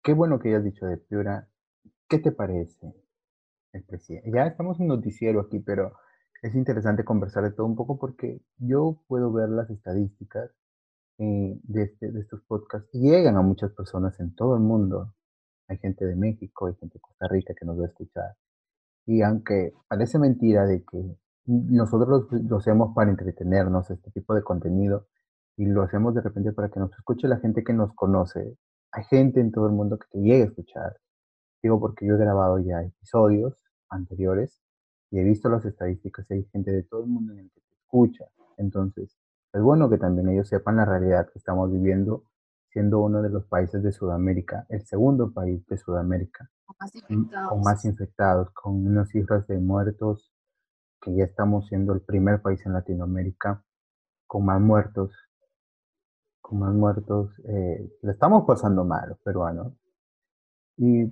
qué 0.02 0.14
bueno 0.14 0.40
que 0.40 0.50
hayas 0.50 0.64
dicho 0.64 0.86
de 0.88 0.98
Piura. 0.98 1.48
¿Qué 2.08 2.20
te 2.20 2.32
parece 2.32 2.94
el 3.76 3.84
presidente? 3.84 4.32
Ya 4.34 4.48
estamos 4.48 4.80
en 4.80 4.88
noticiero 4.88 5.42
aquí, 5.42 5.60
pero 5.60 5.94
es 6.42 6.56
interesante 6.56 7.04
conversar 7.04 7.44
de 7.44 7.52
todo 7.52 7.66
un 7.66 7.76
poco 7.76 7.98
porque 7.98 8.42
yo 8.58 9.02
puedo 9.08 9.32
ver 9.32 9.50
las 9.50 9.70
estadísticas 9.70 10.52
eh, 11.18 11.60
de, 11.64 11.84
este, 11.84 12.12
de 12.12 12.20
estos 12.20 12.42
podcasts 12.42 12.90
llegan 12.92 13.38
a 13.38 13.42
muchas 13.42 13.72
personas 13.72 14.20
en 14.20 14.36
todo 14.36 14.56
el 14.56 14.62
mundo. 14.62 15.14
Hay 15.68 15.78
gente 15.78 16.06
de 16.06 16.16
México, 16.16 16.68
hay 16.68 16.76
gente 16.76 16.96
de 16.96 17.02
Costa 17.02 17.28
Rica 17.28 17.54
que 17.58 17.66
nos 17.66 17.80
va 17.80 17.86
a 17.86 17.88
escuchar. 17.88 18.36
Y 19.06 19.22
aunque 19.22 19.74
parece 19.88 20.20
mentira 20.20 20.66
de 20.66 20.84
que 20.84 21.18
nosotros 21.46 22.28
lo, 22.32 22.58
hacemos 22.58 22.94
para 22.96 23.12
entretenernos, 23.12 23.90
este 23.90 24.12
tipo 24.12 24.34
de 24.36 24.44
contenido, 24.44 25.08
y 25.58 25.66
lo 25.66 25.84
hacemos 25.84 26.14
de 26.16 26.22
repente 26.22 26.52
para 26.54 26.70
que 26.70 26.80
nos 26.80 26.92
escuche 26.94 27.28
la 27.28 27.38
gente 27.38 27.64
que 27.64 27.74
nos 27.74 27.94
conoce, 27.94 28.58
hay 28.92 29.04
gente 29.06 29.40
en 29.40 29.52
todo 29.52 29.68
el 29.68 29.74
mundo 29.74 29.98
que 29.98 30.08
te 30.12 30.20
llegue 30.20 30.44
a 30.44 30.46
escuchar. 30.48 30.98
Digo 31.64 31.80
porque 31.80 32.06
yo 32.06 32.16
he 32.16 32.18
grabado 32.18 32.60
ya 32.60 32.82
episodios 32.84 33.56
anteriores 33.90 34.62
y 35.12 35.20
he 35.20 35.24
visto 35.24 35.50
las 35.50 35.66
estadísticas 35.66 36.26
y 36.30 36.36
hay 36.36 36.44
gente 36.46 36.72
de 36.72 36.84
todo 36.84 37.02
el 37.02 37.08
mundo 37.08 37.34
en 37.34 37.40
el 37.40 37.52
que 37.52 37.62
te 37.62 37.76
escucha. 37.76 38.26
Entonces, 38.58 39.18
es 39.54 39.62
bueno 39.62 39.90
que 39.90 39.98
también 39.98 40.30
ellos 40.30 40.50
sepan 40.50 40.78
la 40.78 40.86
realidad 40.86 41.30
que 41.32 41.40
estamos 41.40 41.72
viviendo, 41.72 42.24
siendo 42.70 43.00
uno 43.00 43.22
de 43.22 43.30
los 43.30 43.46
países 43.46 43.82
de 43.84 43.92
Sudamérica, 43.92 44.66
el 44.70 44.86
segundo 44.86 45.32
país 45.32 45.66
de 45.68 45.78
Sudamérica, 45.78 46.50
con 47.50 47.62
más 47.62 47.86
infectados, 47.86 48.50
con 48.52 48.86
unas 48.86 49.10
cifras 49.10 49.48
de 49.48 49.58
muertos 49.60 50.32
que 51.02 51.16
ya 51.16 51.24
estamos 51.24 51.68
siendo 51.68 51.94
el 51.94 52.02
primer 52.02 52.42
país 52.42 52.66
en 52.66 52.74
Latinoamérica 52.74 53.64
con 54.28 54.46
más 54.46 54.60
muertos, 54.60 55.12
con 56.42 56.60
más 56.60 56.74
muertos. 56.74 57.32
Eh, 57.46 57.98
le 58.02 58.12
estamos 58.12 58.44
pasando 58.46 58.84
mal 58.84 59.10
los 59.10 59.20
peruanos. 59.20 59.74
Y, 60.78 61.06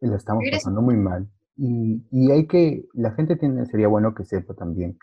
le 0.00 0.14
estamos 0.14 0.44
pasando 0.52 0.80
muy 0.82 0.96
mal. 0.96 1.28
Y, 1.58 2.06
y, 2.12 2.30
hay 2.30 2.46
que, 2.46 2.88
la 2.94 3.10
gente 3.12 3.36
tiene, 3.36 3.66
sería 3.66 3.88
bueno 3.88 4.14
que 4.14 4.24
sepa 4.24 4.54
también, 4.54 4.96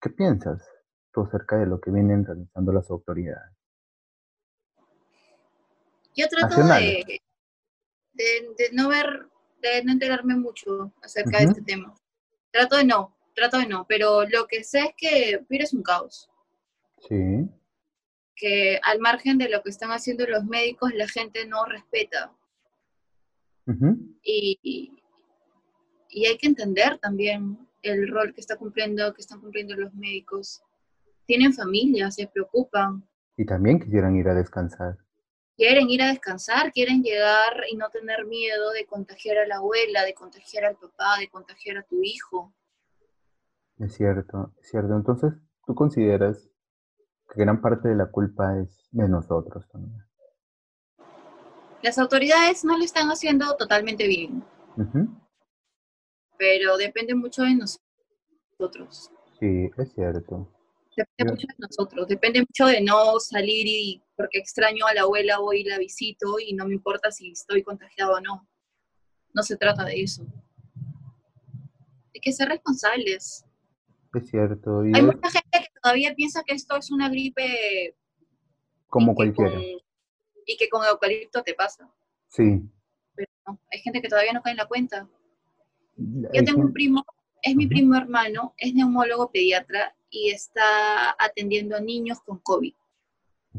¿qué 0.00 0.08
piensas? 0.10 0.62
acerca 1.22 1.56
de 1.56 1.66
lo 1.66 1.80
que 1.80 1.90
vienen 1.90 2.24
realizando 2.24 2.72
las 2.72 2.90
autoridades. 2.90 3.52
Yo 6.14 6.28
trato 6.28 6.62
de, 6.62 7.20
de, 8.12 8.68
no 8.72 8.88
ver, 8.88 9.26
de 9.62 9.84
no 9.84 9.92
enterarme 9.92 10.36
mucho 10.36 10.92
acerca 11.02 11.38
de 11.38 11.44
este 11.44 11.62
tema. 11.62 11.94
Trato 12.50 12.76
de 12.76 12.84
no, 12.84 13.16
trato 13.34 13.58
de 13.58 13.66
no, 13.66 13.86
pero 13.86 14.26
lo 14.26 14.46
que 14.46 14.64
sé 14.64 14.80
es 14.80 14.94
que 14.96 15.44
Pira 15.48 15.64
es 15.64 15.72
un 15.72 15.82
caos. 15.82 16.28
Sí. 17.08 17.48
Que 18.34 18.80
al 18.82 18.98
margen 18.98 19.38
de 19.38 19.48
lo 19.48 19.62
que 19.62 19.70
están 19.70 19.90
haciendo 19.90 20.26
los 20.26 20.44
médicos, 20.44 20.92
la 20.94 21.08
gente 21.08 21.46
no 21.46 21.64
respeta. 21.64 22.32
y, 24.22 24.99
y 26.10 26.26
hay 26.26 26.36
que 26.36 26.46
entender 26.46 26.98
también 26.98 27.58
el 27.82 28.08
rol 28.08 28.34
que 28.34 28.40
está 28.40 28.56
cumpliendo, 28.56 29.14
que 29.14 29.22
están 29.22 29.40
cumpliendo 29.40 29.74
los 29.76 29.94
médicos 29.94 30.62
tienen 31.30 31.54
familia, 31.54 32.10
se 32.10 32.26
preocupan. 32.26 33.08
Y 33.36 33.46
también 33.46 33.78
quisieran 33.78 34.16
ir 34.16 34.28
a 34.28 34.34
descansar. 34.34 34.98
Quieren 35.56 35.88
ir 35.88 36.02
a 36.02 36.08
descansar, 36.08 36.72
quieren 36.72 37.04
llegar 37.04 37.52
y 37.70 37.76
no 37.76 37.88
tener 37.88 38.26
miedo 38.26 38.72
de 38.72 38.84
contagiar 38.84 39.38
a 39.38 39.46
la 39.46 39.58
abuela, 39.58 40.04
de 40.04 40.12
contagiar 40.12 40.64
al 40.64 40.74
papá, 40.74 41.18
de 41.20 41.28
contagiar 41.28 41.78
a 41.78 41.84
tu 41.84 42.02
hijo. 42.02 42.52
Es 43.78 43.94
cierto, 43.94 44.52
es 44.60 44.70
cierto. 44.70 44.96
Entonces, 44.96 45.32
¿tú 45.64 45.72
consideras 45.76 46.50
que 47.32 47.40
gran 47.40 47.60
parte 47.60 47.90
de 47.90 47.94
la 47.94 48.10
culpa 48.10 48.58
es 48.58 48.88
de 48.90 49.08
nosotros 49.08 49.68
también? 49.70 50.02
Las 51.80 51.96
autoridades 51.98 52.64
no 52.64 52.76
lo 52.76 52.82
están 52.82 53.08
haciendo 53.08 53.56
totalmente 53.56 54.08
bien. 54.08 54.42
Pero 56.40 56.78
depende 56.78 57.14
mucho 57.14 57.42
de 57.42 57.54
nosotros. 57.54 59.10
Sí, 59.38 59.70
es 59.76 59.92
cierto. 59.92 60.50
Depende 60.96 61.32
mucho 61.32 61.46
de 61.46 61.54
nosotros, 61.58 62.08
depende 62.08 62.40
mucho 62.40 62.64
de 62.64 62.80
no 62.80 63.20
salir 63.20 63.66
y 63.66 64.02
porque 64.16 64.38
extraño 64.38 64.86
a 64.86 64.94
la 64.94 65.02
abuela 65.02 65.38
voy 65.38 65.60
y 65.60 65.64
la 65.64 65.76
visito 65.76 66.38
y 66.40 66.54
no 66.54 66.66
me 66.66 66.74
importa 66.74 67.10
si 67.10 67.32
estoy 67.32 67.62
contagiado 67.62 68.14
o 68.14 68.20
no. 68.22 68.48
No 69.34 69.42
se 69.42 69.58
trata 69.58 69.84
de 69.84 70.00
eso. 70.00 70.24
Hay 72.14 72.20
que 72.22 72.32
ser 72.32 72.48
responsables. 72.48 73.44
Es 74.14 74.30
cierto. 74.30 74.80
Hay 74.80 75.02
mucha 75.02 75.30
gente 75.30 75.58
que 75.60 75.80
todavía 75.82 76.14
piensa 76.14 76.42
que 76.42 76.54
esto 76.54 76.74
es 76.78 76.90
una 76.90 77.10
gripe 77.10 77.94
como 78.88 79.14
cualquiera. 79.14 79.60
y 80.46 80.56
que 80.56 80.70
con 80.70 80.86
eucalipto 80.86 81.42
te 81.42 81.52
pasa. 81.52 81.86
Sí. 82.28 82.62
Pero 83.14 83.30
no, 83.46 83.60
hay 83.70 83.80
gente 83.80 84.00
que 84.00 84.08
todavía 84.08 84.32
no 84.32 84.40
cae 84.40 84.52
en 84.52 84.56
la 84.56 84.66
cuenta. 84.66 85.06
Yo 86.32 86.44
tengo 86.44 86.62
un 86.62 86.72
primo, 86.72 87.04
es 87.42 87.54
mi 87.54 87.66
primo 87.66 87.94
hermano, 87.94 88.54
es 88.56 88.74
neumólogo 88.74 89.30
pediatra 89.30 89.94
y 90.10 90.30
está 90.30 91.14
atendiendo 91.18 91.76
a 91.76 91.80
niños 91.80 92.18
con 92.24 92.38
COVID. 92.38 92.74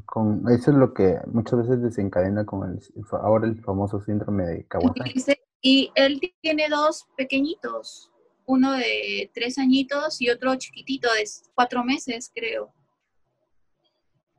Con, 0.05 0.45
eso 0.49 0.71
es 0.71 0.77
lo 0.77 0.93
que 0.93 1.17
muchas 1.27 1.59
veces 1.59 1.81
desencadena 1.81 2.45
con 2.45 2.69
el, 2.69 2.79
ahora 3.11 3.47
el 3.47 3.61
famoso 3.61 4.01
síndrome 4.01 4.45
de 4.45 4.65
Kawasaki. 4.65 5.21
Y 5.61 5.91
él 5.95 6.19
tiene 6.41 6.67
dos 6.69 7.07
pequeñitos, 7.15 8.09
uno 8.45 8.71
de 8.71 9.29
tres 9.33 9.59
añitos 9.59 10.19
y 10.19 10.29
otro 10.29 10.55
chiquitito 10.55 11.07
de 11.13 11.23
cuatro 11.53 11.83
meses, 11.83 12.31
creo. 12.33 12.73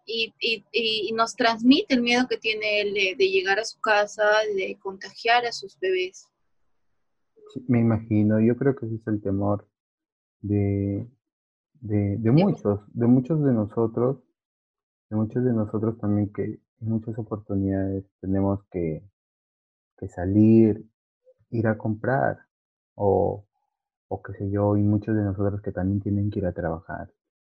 Y, 0.04 0.34
y, 0.40 1.12
nos 1.12 1.36
transmite 1.36 1.94
el 1.94 2.02
miedo 2.02 2.26
que 2.28 2.36
tiene 2.36 2.80
él 2.80 2.92
de, 2.92 3.14
de, 3.16 3.30
llegar 3.30 3.60
a 3.60 3.64
su 3.64 3.80
casa, 3.80 4.24
de 4.56 4.76
contagiar 4.82 5.46
a 5.46 5.52
sus 5.52 5.78
bebés. 5.78 6.28
Me 7.68 7.80
imagino, 7.80 8.40
yo 8.40 8.56
creo 8.56 8.74
que 8.76 8.86
ese 8.86 8.96
es 8.96 9.06
el 9.06 9.20
temor 9.20 9.68
de, 10.40 11.08
de, 11.80 12.16
de 12.18 12.30
muchos, 12.30 12.80
de 12.92 13.06
muchos 13.06 13.42
de 13.44 13.52
nosotros, 13.52 14.18
de 15.10 15.16
muchos 15.16 15.44
de 15.44 15.52
nosotros 15.52 15.98
también 15.98 16.32
que 16.32 16.44
en 16.44 16.60
muchas 16.88 17.18
oportunidades 17.18 18.04
tenemos 18.20 18.64
que, 18.70 19.04
que 19.98 20.08
salir, 20.08 20.86
ir 21.50 21.66
a 21.68 21.78
comprar 21.78 22.38
o, 22.94 23.46
o 24.08 24.22
qué 24.22 24.32
sé 24.34 24.50
yo, 24.50 24.76
y 24.76 24.82
muchos 24.82 25.14
de 25.16 25.22
nosotros 25.22 25.62
que 25.62 25.72
también 25.72 26.00
tienen 26.00 26.30
que 26.30 26.40
ir 26.40 26.46
a 26.46 26.52
trabajar 26.52 27.12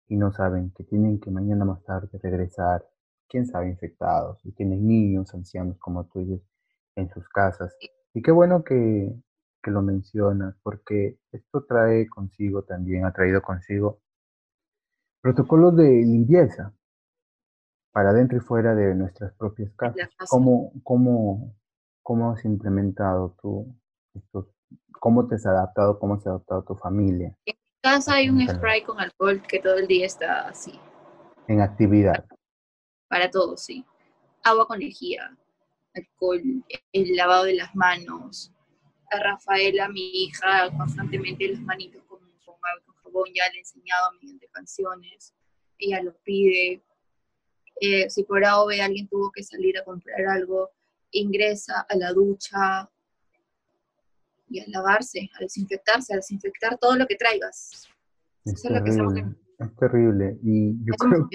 y 0.08 0.16
no 0.16 0.32
saben 0.32 0.70
que 0.72 0.84
tienen 0.84 1.18
que 1.20 1.30
mañana 1.30 1.64
más 1.64 1.82
tarde 1.84 2.08
regresar, 2.22 2.86
quién 3.28 3.46
sabe, 3.46 3.68
infectados, 3.70 4.44
y 4.44 4.52
tienen 4.52 4.86
niños, 4.86 5.34
ancianos, 5.34 5.78
como 5.78 6.04
tú 6.04 6.20
dices, 6.20 6.42
en 6.96 7.08
sus 7.10 7.28
casas. 7.28 7.74
Y 8.12 8.22
qué 8.22 8.30
bueno 8.30 8.62
que, 8.62 9.14
que 9.64 9.70
lo 9.70 9.82
mencionas, 9.82 10.54
porque 10.62 11.18
esto 11.32 11.64
trae 11.64 12.06
consigo 12.06 12.62
también, 12.62 13.06
ha 13.06 13.12
traído 13.12 13.40
consigo 13.42 14.00
Protocolos 15.24 15.74
de 15.74 15.88
limpieza 15.88 16.74
para 17.92 18.12
dentro 18.12 18.36
y 18.36 18.42
fuera 18.42 18.74
de 18.74 18.94
nuestras 18.94 19.32
propias 19.32 19.72
casas. 19.74 20.10
¿Cómo, 20.28 20.70
cómo, 20.82 21.56
cómo 22.02 22.32
has 22.32 22.44
implementado 22.44 23.34
tú 23.40 23.74
estos, 24.12 24.48
cómo 25.00 25.26
te 25.26 25.36
has 25.36 25.46
adaptado, 25.46 25.98
cómo 25.98 26.20
se 26.20 26.28
ha 26.28 26.32
adaptado 26.32 26.62
tu 26.64 26.74
familia? 26.74 27.34
En 27.46 27.56
mi 27.56 27.80
casa 27.82 28.16
hay 28.16 28.28
un 28.28 28.46
spray 28.46 28.82
con 28.82 29.00
alcohol 29.00 29.40
que 29.48 29.60
todo 29.60 29.76
el 29.76 29.86
día 29.86 30.04
está 30.04 30.46
así. 30.46 30.78
En 31.48 31.62
actividad. 31.62 32.26
Para 33.08 33.30
todos, 33.30 33.62
sí. 33.62 33.82
Agua 34.42 34.66
con 34.66 34.78
lejía, 34.78 35.34
alcohol, 35.94 36.42
el 36.92 37.16
lavado 37.16 37.44
de 37.44 37.54
las 37.54 37.74
manos. 37.74 38.53
A 39.14 39.20
Rafaela, 39.20 39.88
mi 39.88 40.24
hija, 40.24 40.70
constantemente 40.76 41.48
las 41.48 41.60
manitos 41.60 42.02
con, 42.04 42.18
con, 42.44 43.12
con 43.12 43.24
ya 43.34 43.48
le 43.50 43.56
he 43.56 43.60
enseñado 43.60 44.12
mediante 44.20 44.48
canciones, 44.48 45.34
ella 45.78 46.02
lo 46.02 46.14
pide. 46.22 46.82
Eh, 47.80 48.08
si 48.08 48.24
por 48.24 48.44
A 48.44 48.60
o 48.60 48.66
B 48.66 48.80
alguien 48.80 49.08
tuvo 49.08 49.30
que 49.30 49.42
salir 49.42 49.78
a 49.78 49.84
comprar 49.84 50.26
algo, 50.26 50.70
ingresa 51.10 51.86
a 51.88 51.96
la 51.96 52.12
ducha 52.12 52.90
y 54.48 54.60
a 54.60 54.64
lavarse, 54.68 55.28
a 55.34 55.40
desinfectarse, 55.40 56.12
a 56.12 56.16
desinfectar 56.16 56.78
todo 56.78 56.96
lo 56.96 57.06
que 57.06 57.16
traigas. 57.16 57.88
Es, 58.44 58.62
terrible, 58.62 59.34
es 59.58 59.76
terrible. 59.76 60.38
Y 60.42 60.74
yo 60.84 60.94
creo, 60.94 61.28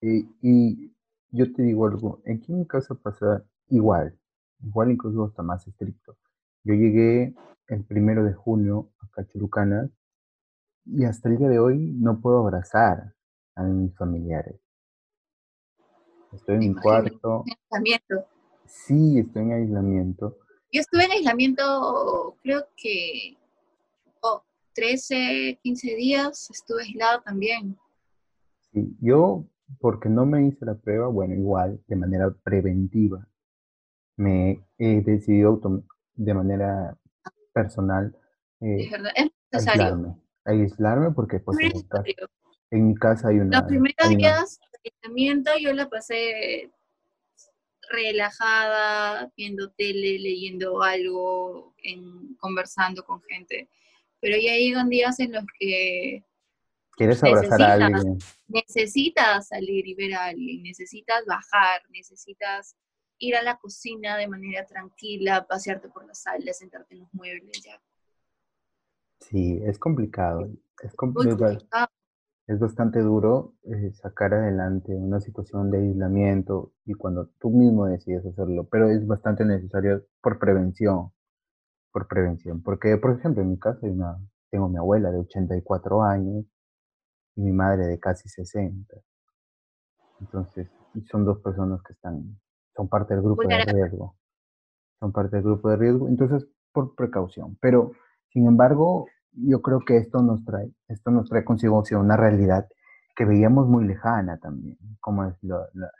y, 0.00 0.28
y, 0.42 0.92
yo 1.30 1.52
te 1.52 1.62
digo 1.62 1.86
algo, 1.86 2.22
aquí 2.26 2.52
en 2.52 2.60
mi 2.60 2.66
casa 2.66 2.94
pasa 2.94 3.44
igual, 3.68 4.18
igual 4.62 4.90
incluso 4.90 5.24
hasta 5.24 5.42
más 5.42 5.66
estricto. 5.66 6.16
Yo 6.66 6.74
llegué 6.74 7.32
el 7.68 7.84
primero 7.84 8.24
de 8.24 8.34
junio 8.34 8.90
a 8.98 9.08
Cachurucanas 9.12 9.88
y 10.84 11.04
hasta 11.04 11.28
el 11.28 11.38
día 11.38 11.48
de 11.48 11.60
hoy 11.60 11.92
no 11.92 12.20
puedo 12.20 12.38
abrazar 12.40 13.14
a 13.54 13.62
mis 13.62 13.96
familiares. 13.96 14.60
Estoy 16.32 16.56
en 16.56 16.60
mi 16.60 16.74
cuarto. 16.74 17.44
aislamiento. 17.70 18.26
Sí, 18.64 19.16
estoy 19.20 19.42
en 19.42 19.52
aislamiento. 19.52 20.38
Yo 20.72 20.80
estuve 20.80 21.04
en 21.04 21.12
aislamiento, 21.12 22.36
creo 22.42 22.66
que 22.76 23.36
oh, 24.22 24.42
13, 24.74 25.60
15 25.62 25.94
días, 25.94 26.50
estuve 26.50 26.82
aislado 26.82 27.22
también. 27.22 27.78
Sí, 28.72 28.96
yo, 29.00 29.46
porque 29.78 30.08
no 30.08 30.26
me 30.26 30.44
hice 30.48 30.66
la 30.66 30.74
prueba, 30.74 31.06
bueno, 31.06 31.34
igual, 31.34 31.80
de 31.86 31.94
manera 31.94 32.34
preventiva, 32.42 33.24
me 34.16 34.66
he 34.78 35.00
decidido 35.02 35.60
de 36.16 36.34
manera 36.34 36.96
personal 37.52 38.14
eh, 38.60 38.84
es 38.84 38.90
verdad, 38.90 39.12
es 39.14 39.30
necesario 39.52 40.18
aislarme 40.44 41.10
porque 41.10 41.40
pues 41.40 41.58
en 42.70 42.88
mi, 42.88 42.94
casa, 42.94 43.28
hay 43.28 43.38
una... 43.38 43.60
Los 43.60 43.68
primeros 43.68 44.08
días 44.08 44.58
de 44.82 44.92
aislamiento 44.92 45.52
yo 45.60 45.72
la 45.72 45.88
pasé 45.88 46.70
relajada, 47.90 49.30
viendo 49.36 49.70
tele, 49.70 50.18
leyendo 50.18 50.82
algo, 50.82 51.74
en, 51.78 52.34
conversando 52.36 53.04
con 53.04 53.22
gente. 53.22 53.68
Pero 54.20 54.36
ya 54.36 54.54
llegan 54.54 54.88
días 54.88 55.20
en 55.20 55.32
los 55.32 55.44
que... 55.58 56.24
Quieres 56.92 57.22
abrazar 57.22 57.62
a 57.62 57.72
alguien. 57.74 58.18
Necesitas 58.48 59.48
salir 59.48 59.86
y 59.86 59.94
ver 59.94 60.14
a 60.14 60.24
alguien, 60.26 60.62
necesitas 60.62 61.24
bajar, 61.26 61.82
necesitas 61.90 62.74
ir 63.18 63.36
a 63.36 63.42
la 63.42 63.58
cocina 63.58 64.16
de 64.16 64.28
manera 64.28 64.64
tranquila, 64.66 65.46
pasearte 65.46 65.88
por 65.88 66.06
la 66.06 66.14
sala, 66.14 66.52
sentarte 66.52 66.94
en 66.94 67.00
los 67.00 67.14
muebles, 67.14 67.62
ya 67.64 67.80
Sí, 69.20 69.60
es 69.64 69.78
complicado. 69.78 70.48
Es, 70.82 70.94
complicado. 70.94 71.58
es 72.46 72.58
bastante 72.60 73.00
duro 73.00 73.54
eh, 73.64 73.92
sacar 73.94 74.34
adelante 74.34 74.94
una 74.94 75.20
situación 75.20 75.70
de 75.70 75.78
aislamiento 75.78 76.72
y 76.84 76.94
cuando 76.94 77.28
tú 77.40 77.50
mismo 77.50 77.86
decides 77.86 78.26
hacerlo, 78.26 78.68
pero 78.70 78.90
es 78.90 79.06
bastante 79.06 79.44
necesario 79.44 80.04
por 80.20 80.38
prevención, 80.38 81.12
por 81.92 82.06
prevención. 82.08 82.62
Porque, 82.62 82.96
por 82.98 83.18
ejemplo, 83.18 83.42
en 83.42 83.50
mi 83.50 83.58
casa 83.58 83.80
hay 83.82 83.90
una, 83.90 84.18
tengo 84.50 84.68
mi 84.68 84.76
abuela 84.76 85.10
de 85.10 85.18
84 85.18 86.02
años 86.02 86.44
y 87.36 87.40
mi 87.40 87.52
madre 87.52 87.86
de 87.86 87.98
casi 87.98 88.28
60. 88.28 88.94
Entonces, 90.20 90.68
son 91.10 91.24
dos 91.24 91.40
personas 91.40 91.82
que 91.82 91.94
están, 91.94 92.38
son 92.76 92.88
parte 92.88 93.14
del 93.14 93.22
grupo 93.22 93.42
de 93.42 93.64
riesgo. 93.64 94.16
Son 95.00 95.12
parte 95.12 95.36
del 95.36 95.44
grupo 95.44 95.70
de 95.70 95.76
riesgo, 95.76 96.08
entonces, 96.08 96.46
por 96.72 96.94
precaución. 96.94 97.56
Pero 97.60 97.92
sin 98.30 98.46
embargo, 98.46 99.06
yo 99.32 99.62
creo 99.62 99.80
que 99.80 99.96
esto 99.96 100.22
nos 100.22 100.44
trae, 100.44 100.70
esto 100.88 101.10
nos 101.10 101.28
trae 101.28 101.44
consigo 101.44 101.82
una 101.92 102.16
realidad 102.16 102.68
que 103.14 103.24
veíamos 103.24 103.66
muy 103.66 103.86
lejana 103.86 104.38
también, 104.38 104.76
como 105.00 105.24
es 105.24 105.34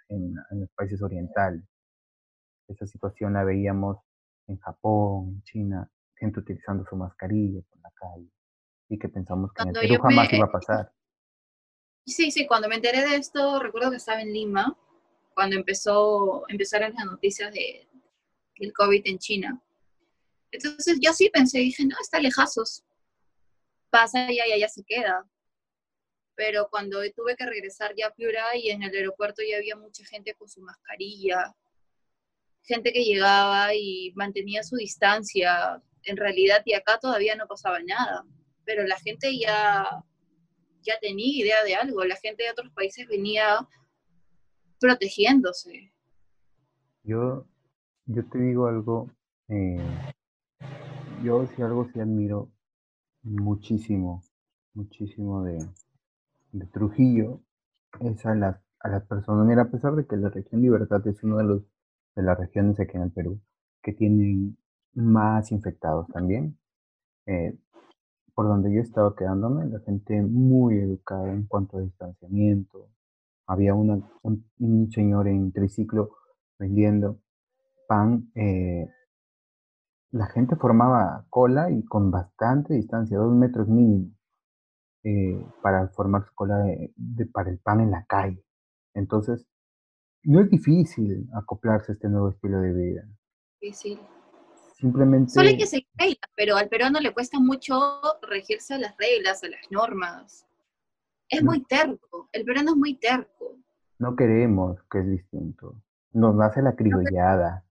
en, 0.08 0.34
los 0.50 0.70
países 0.76 1.00
orientales. 1.02 1.62
Esa 2.68 2.86
situación 2.86 3.32
la 3.32 3.44
veíamos 3.44 3.98
en 4.48 4.58
Japón, 4.58 5.28
en 5.28 5.42
China, 5.44 5.90
gente 6.14 6.40
utilizando 6.40 6.84
su 6.84 6.96
mascarilla 6.96 7.62
por 7.70 7.80
la 7.80 7.90
calle 7.94 8.30
y 8.88 8.98
que 8.98 9.08
pensamos 9.08 9.50
que 9.52 9.62
en 9.62 9.68
el 9.68 9.74
Perú 9.74 10.02
jamás 10.02 10.32
iba 10.32 10.44
a 10.44 10.52
pasar. 10.52 10.92
Sí, 12.04 12.30
sí, 12.30 12.46
cuando 12.46 12.68
me 12.68 12.76
enteré 12.76 13.00
de 13.00 13.16
esto, 13.16 13.58
recuerdo 13.60 13.90
que 13.90 13.96
estaba 13.96 14.20
en 14.20 14.32
Lima, 14.32 14.76
cuando 15.36 15.54
empezó, 15.54 16.44
empezaron 16.48 16.94
las 16.94 17.04
noticias 17.04 17.52
de, 17.52 17.86
del 18.58 18.72
COVID 18.72 19.02
en 19.04 19.18
China. 19.18 19.62
Entonces 20.50 20.96
yo 20.98 21.12
sí 21.12 21.28
pensé, 21.28 21.58
dije, 21.58 21.84
no, 21.84 21.94
está 22.00 22.18
lejazos. 22.18 22.82
Pasa 23.90 24.32
y 24.32 24.36
ya, 24.36 24.44
ya 24.58 24.68
se 24.68 24.82
queda. 24.82 25.28
Pero 26.36 26.68
cuando 26.70 27.00
tuve 27.14 27.36
que 27.36 27.44
regresar 27.44 27.92
ya 27.94 28.06
a 28.06 28.14
Piura 28.14 28.56
y 28.56 28.70
en 28.70 28.82
el 28.82 28.94
aeropuerto 28.94 29.42
ya 29.46 29.58
había 29.58 29.76
mucha 29.76 30.06
gente 30.06 30.34
con 30.36 30.48
su 30.48 30.62
mascarilla, 30.62 31.54
gente 32.62 32.90
que 32.90 33.04
llegaba 33.04 33.74
y 33.74 34.12
mantenía 34.14 34.62
su 34.62 34.76
distancia, 34.76 35.82
en 36.04 36.16
realidad, 36.16 36.62
y 36.64 36.72
acá 36.72 36.98
todavía 36.98 37.36
no 37.36 37.46
pasaba 37.46 37.80
nada. 37.80 38.24
Pero 38.64 38.84
la 38.84 38.98
gente 39.00 39.38
ya, 39.38 39.86
ya 40.80 40.98
tenía 40.98 41.44
idea 41.44 41.62
de 41.62 41.74
algo, 41.74 42.04
la 42.04 42.16
gente 42.16 42.44
de 42.44 42.50
otros 42.52 42.72
países 42.72 43.06
venía 43.06 43.68
protegiéndose. 44.80 45.92
Yo, 47.02 47.46
yo 48.06 48.24
te 48.28 48.38
digo 48.38 48.66
algo, 48.66 49.10
eh, 49.48 49.80
yo 51.22 51.46
si 51.46 51.62
algo 51.62 51.88
sí 51.92 52.00
admiro 52.00 52.50
muchísimo, 53.22 54.22
muchísimo 54.74 55.44
de, 55.44 55.58
de 56.52 56.66
Trujillo 56.66 57.40
es 58.00 58.24
a 58.26 58.34
las, 58.34 58.60
a 58.80 58.88
las 58.88 59.04
personas, 59.06 59.46
mira, 59.46 59.62
a 59.62 59.70
pesar 59.70 59.94
de 59.94 60.06
que 60.06 60.16
la 60.16 60.28
región 60.28 60.62
Libertad 60.62 61.06
es 61.06 61.22
una 61.22 61.38
de, 61.38 61.44
los, 61.44 61.62
de 62.14 62.22
las 62.22 62.38
regiones 62.38 62.78
aquí 62.80 62.96
en 62.96 63.02
el 63.04 63.10
Perú 63.10 63.40
que 63.82 63.92
tienen 63.92 64.56
más 64.94 65.52
infectados 65.52 66.08
también, 66.08 66.58
eh, 67.26 67.56
por 68.34 68.48
donde 68.48 68.74
yo 68.74 68.80
estaba 68.80 69.14
quedándome, 69.14 69.66
la 69.66 69.80
gente 69.80 70.20
muy 70.22 70.78
educada 70.78 71.32
en 71.32 71.46
cuanto 71.46 71.78
a 71.78 71.82
distanciamiento. 71.82 72.90
Había 73.46 73.74
una, 73.74 74.00
un, 74.22 74.90
señor 74.90 75.28
en 75.28 75.52
triciclo 75.52 76.16
vendiendo 76.58 77.20
pan. 77.86 78.30
Eh, 78.34 78.88
la 80.10 80.26
gente 80.26 80.56
formaba 80.56 81.26
cola 81.30 81.70
y 81.70 81.84
con 81.84 82.10
bastante 82.10 82.74
distancia, 82.74 83.18
dos 83.18 83.34
metros 83.34 83.68
mínimo. 83.68 84.16
Eh, 85.08 85.40
para 85.62 85.86
formar 85.90 86.26
su 86.26 86.34
cola 86.34 86.58
de, 86.58 87.26
para 87.26 87.48
el 87.48 87.60
pan 87.60 87.80
en 87.80 87.92
la 87.92 88.04
calle. 88.06 88.42
Entonces, 88.92 89.46
no 90.24 90.40
es 90.40 90.50
difícil 90.50 91.28
acoplarse 91.32 91.92
a 91.92 91.94
este 91.94 92.08
nuevo 92.08 92.30
estilo 92.30 92.60
de 92.60 92.72
vida. 92.72 93.08
Difícil. 93.60 94.00
Simplemente... 94.74 95.30
Solo 95.30 95.48
hay 95.48 95.56
que 95.56 95.66
seguir 95.66 95.86
pero 96.34 96.56
al 96.56 96.68
peruano 96.68 96.98
le 96.98 97.14
cuesta 97.14 97.38
mucho 97.38 97.78
regirse 98.22 98.74
a 98.74 98.78
las 98.78 98.96
reglas, 98.96 99.44
a 99.44 99.48
las 99.48 99.60
normas. 99.70 100.45
Es 101.28 101.42
muy 101.42 101.62
terco, 101.64 102.28
el 102.32 102.44
peruano 102.44 102.70
es 102.70 102.76
muy 102.76 102.98
terco. 102.98 103.58
No 103.98 104.14
queremos 104.14 104.82
que 104.90 105.00
es 105.00 105.08
distinto. 105.08 105.80
Nos 106.12 106.34
nace 106.34 106.62
la 106.62 106.76
criollada, 106.76 107.64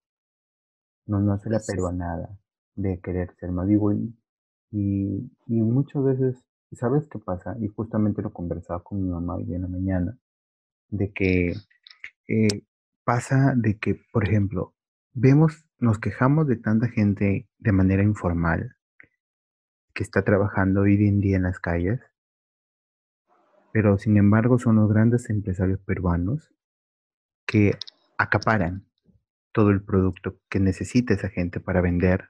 nos 1.05 1.23
nace 1.23 1.49
la 1.49 1.57
pues 1.57 1.67
peruanada 1.67 2.37
de 2.75 2.99
querer 2.99 3.33
ser 3.39 3.51
más. 3.51 3.67
Digo, 3.67 3.91
y, 3.91 4.13
y 4.71 5.61
muchas 5.61 6.03
veces 6.03 6.45
¿Sabes 6.75 7.07
qué 7.09 7.19
pasa? 7.19 7.55
Y 7.59 7.67
justamente 7.67 8.21
lo 8.21 8.33
conversaba 8.33 8.83
con 8.83 9.01
mi 9.01 9.09
mamá 9.09 9.35
hoy 9.35 9.53
en 9.53 9.61
la 9.61 9.67
mañana, 9.67 10.17
de 10.89 11.11
que 11.13 11.53
eh, 12.27 12.63
pasa 13.03 13.53
de 13.55 13.77
que, 13.77 14.01
por 14.11 14.27
ejemplo, 14.27 14.73
vemos, 15.13 15.65
nos 15.79 15.99
quejamos 15.99 16.47
de 16.47 16.57
tanta 16.57 16.87
gente 16.89 17.47
de 17.59 17.71
manera 17.71 18.03
informal 18.03 18.75
que 19.93 20.03
está 20.03 20.23
trabajando 20.23 20.81
hoy 20.81 20.95
en 21.07 21.21
día 21.21 21.37
en 21.37 21.43
las 21.43 21.59
calles, 21.59 22.01
pero 23.75 23.97
sin 23.97 24.15
embargo 24.15 24.57
son 24.57 24.77
los 24.77 24.89
grandes 24.89 25.29
empresarios 25.29 25.81
peruanos 25.81 26.49
que 27.45 27.77
acaparan 28.17 28.87
todo 29.51 29.69
el 29.69 29.83
producto 29.83 30.39
que 30.49 30.61
necesita 30.61 31.13
esa 31.13 31.27
gente 31.27 31.59
para 31.59 31.81
vender 31.81 32.29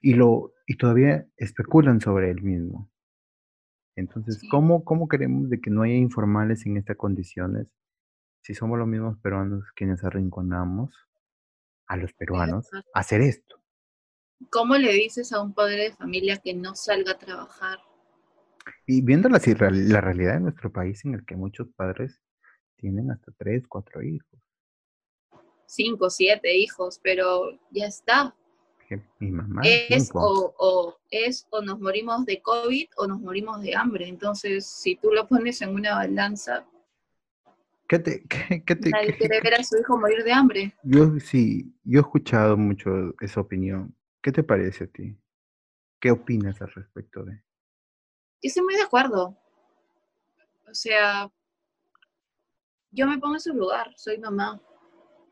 y, 0.00 0.14
lo, 0.14 0.54
y 0.66 0.78
todavía 0.78 1.26
especulan 1.36 2.00
sobre 2.00 2.30
el 2.30 2.40
mismo. 2.40 2.90
Entonces, 3.94 4.40
¿cómo, 4.50 4.84
¿cómo 4.84 5.06
queremos 5.06 5.50
de 5.50 5.60
que 5.60 5.68
no 5.68 5.82
haya 5.82 5.96
informales 5.96 6.64
en 6.64 6.78
estas 6.78 6.96
condiciones 6.96 7.66
si 8.40 8.54
somos 8.54 8.78
los 8.78 8.88
mismos 8.88 9.18
peruanos 9.18 9.64
quienes 9.76 10.02
arrinconamos 10.02 10.94
a 11.88 11.98
los 11.98 12.14
peruanos 12.14 12.70
a 12.72 13.00
hacer 13.00 13.20
esto? 13.20 13.60
¿Cómo 14.48 14.78
le 14.78 14.94
dices 14.94 15.30
a 15.34 15.42
un 15.42 15.52
padre 15.52 15.90
de 15.90 15.92
familia 15.92 16.38
que 16.38 16.54
no 16.54 16.74
salga 16.74 17.12
a 17.12 17.18
trabajar? 17.18 17.80
Y 18.90 19.02
viendo 19.02 19.28
la, 19.28 19.38
la 19.38 20.00
realidad 20.00 20.32
de 20.32 20.40
nuestro 20.40 20.72
país 20.72 21.04
en 21.04 21.12
el 21.12 21.26
que 21.26 21.36
muchos 21.36 21.68
padres 21.76 22.22
tienen 22.76 23.10
hasta 23.10 23.30
tres, 23.36 23.66
cuatro 23.68 24.02
hijos. 24.02 24.40
Cinco, 25.66 26.08
siete 26.08 26.56
hijos, 26.56 26.98
pero 27.02 27.50
ya 27.70 27.84
está 27.84 28.34
mi 29.18 29.30
mamá. 29.30 29.60
Es 29.62 30.10
o, 30.14 30.96
es 31.10 31.46
o 31.50 31.60
nos 31.60 31.78
morimos 31.78 32.24
de 32.24 32.40
COVID 32.40 32.86
o 32.96 33.06
nos 33.06 33.20
morimos 33.20 33.60
de 33.60 33.76
hambre. 33.76 34.08
Entonces, 34.08 34.66
si 34.66 34.96
tú 34.96 35.12
lo 35.12 35.28
pones 35.28 35.60
en 35.60 35.74
una 35.74 35.94
balanza, 35.94 36.66
¿Qué 37.86 37.98
te, 37.98 38.22
qué, 38.26 38.74
te, 38.74 38.88
nadie 38.88 39.18
quiere 39.18 39.42
ver 39.42 39.54
a 39.54 39.64
su 39.64 39.76
hijo 39.78 39.98
morir 39.98 40.24
de 40.24 40.32
hambre. 40.32 40.74
Yo 40.82 41.20
sí, 41.20 41.74
yo 41.84 42.00
he 42.00 42.02
escuchado 42.02 42.56
mucho 42.56 43.14
esa 43.20 43.42
opinión. 43.42 43.94
¿Qué 44.22 44.32
te 44.32 44.42
parece 44.42 44.84
a 44.84 44.86
ti? 44.86 45.14
¿Qué 46.00 46.10
opinas 46.10 46.62
al 46.62 46.72
respecto 46.72 47.24
de? 47.24 47.42
Yo 48.42 48.48
estoy 48.48 48.62
muy 48.62 48.74
de 48.74 48.82
acuerdo. 48.82 49.36
O 50.68 50.74
sea, 50.74 51.30
yo 52.90 53.06
me 53.06 53.18
pongo 53.18 53.34
en 53.34 53.40
su 53.40 53.54
lugar, 53.54 53.92
soy 53.96 54.18
mamá. 54.18 54.60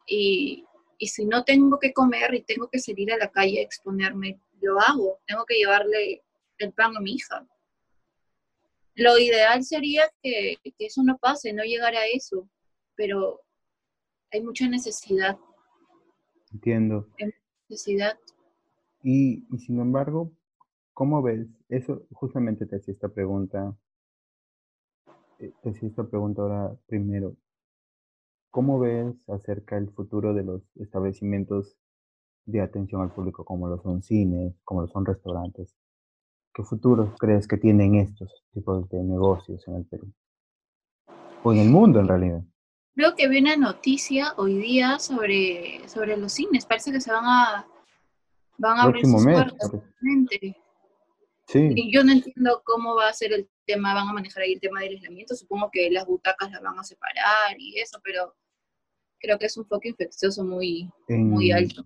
Y 0.07 0.67
y 0.99 1.09
si 1.09 1.25
no 1.27 1.45
tengo 1.45 1.79
que 1.79 1.93
comer 1.93 2.35
y 2.35 2.43
tengo 2.43 2.69
que 2.69 2.79
salir 2.79 3.13
a 3.13 3.19
la 3.19 3.31
calle 3.31 3.61
a 3.61 3.63
exponerme, 3.63 4.41
lo 4.61 4.81
hago. 4.81 5.21
Tengo 5.27 5.45
que 5.45 5.57
llevarle 5.57 6.23
el 6.59 6.73
pan 6.73 6.97
a 6.97 7.01
mi 7.01 7.15
hija. 7.15 7.47
Lo 8.95 9.19
ideal 9.19 9.63
sería 9.63 10.05
que, 10.23 10.57
eso 10.79 11.03
no 11.03 11.19
pase, 11.19 11.53
no 11.53 11.65
llegara 11.65 11.99
a 11.99 12.07
eso, 12.07 12.49
pero 12.95 13.43
hay 14.33 14.41
mucha 14.41 14.67
necesidad. 14.69 15.37
Entiendo. 16.53 17.09
Hay 17.21 17.31
necesidad. 17.69 18.19
Y, 19.03 19.45
y 19.55 19.59
sin 19.59 19.79
embargo, 19.81 20.33
¿cómo 20.97 21.21
ves? 21.21 21.47
Eso 21.69 22.07
justamente 22.11 22.65
te 22.65 22.77
hacía 22.77 22.95
esta 22.95 23.09
pregunta. 23.09 23.77
Eh, 25.39 25.53
te 25.63 25.69
hacía 25.69 25.91
esta 25.91 26.05
pregunta 26.05 26.41
ahora 26.41 26.75
primero. 26.87 27.37
¿Cómo 28.51 28.79
ves 28.79 29.15
acerca 29.29 29.77
del 29.77 29.91
futuro 29.91 30.33
de 30.33 30.43
los 30.43 30.63
establecimientos 30.77 31.77
de 32.47 32.63
atención 32.63 33.03
al 33.03 33.13
público 33.13 33.45
como 33.45 33.69
lo 33.69 33.79
son 33.83 34.03
cines, 34.03 34.55
como 34.65 34.81
lo 34.81 34.89
son 34.89 35.05
restaurantes? 35.05 35.77
¿Qué 36.55 36.63
futuro 36.63 37.15
crees 37.19 37.47
que 37.47 37.59
tienen 37.59 37.97
estos 37.97 38.43
tipos 38.55 38.89
de 38.89 39.03
negocios 39.03 39.69
en 39.69 39.75
el 39.75 39.85
Perú? 39.85 40.11
O 41.43 41.53
en 41.53 41.59
el 41.59 41.69
mundo 41.69 42.01
en 42.01 42.09
realidad. 42.09 42.43
Creo 42.95 43.15
que 43.15 43.29
vi 43.29 43.41
una 43.41 43.59
noticia 43.59 44.33
hoy 44.39 44.57
día 44.57 44.99
sobre, 44.99 45.87
sobre 45.91 46.17
los 46.17 46.33
cines. 46.33 46.65
Parece 46.65 46.91
que 46.91 47.03
se 47.03 47.13
van 47.13 47.27
a, 47.27 47.67
van 48.57 48.79
a 48.79 48.83
abrir 48.85 49.05
sus 49.05 49.23
puertas. 49.23 49.71
Sí. 51.47 51.73
Y 51.75 51.93
yo 51.93 52.03
no 52.03 52.13
entiendo 52.13 52.63
cómo 52.65 52.95
va 52.95 53.09
a 53.09 53.13
ser 53.13 53.33
el 53.33 53.49
tema, 53.67 53.95
van 53.95 54.09
a 54.09 54.13
manejar 54.13 54.43
ahí 54.43 54.55
el 54.55 54.61
tema 54.61 54.81
del 54.81 54.95
aislamiento. 54.95 55.35
Supongo 55.35 55.71
que 55.73 55.91
las 55.91 56.07
butacas 56.07 56.51
las 56.51 56.63
van 56.63 56.79
a 56.79 56.85
separar 56.85 57.57
y 57.59 57.79
eso, 57.79 58.01
pero 58.03 58.35
creo 59.19 59.39
que 59.39 59.47
es 59.47 59.57
un 59.57 59.67
foco 59.67 59.89
infeccioso 59.89 60.45
muy, 60.45 60.91
muy 61.09 61.51
alto. 61.53 61.85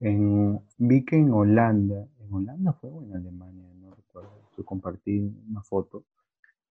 En, 0.00 0.60
vi 0.76 1.04
que 1.04 1.16
en 1.16 1.32
Holanda, 1.32 2.06
en 2.20 2.32
Holanda 2.32 2.72
fue 2.74 2.90
o 2.90 3.02
en 3.02 3.16
Alemania, 3.16 3.68
no 3.76 3.94
recuerdo, 3.94 4.50
yo 4.56 4.64
compartí 4.64 5.18
una 5.48 5.62
foto 5.62 6.04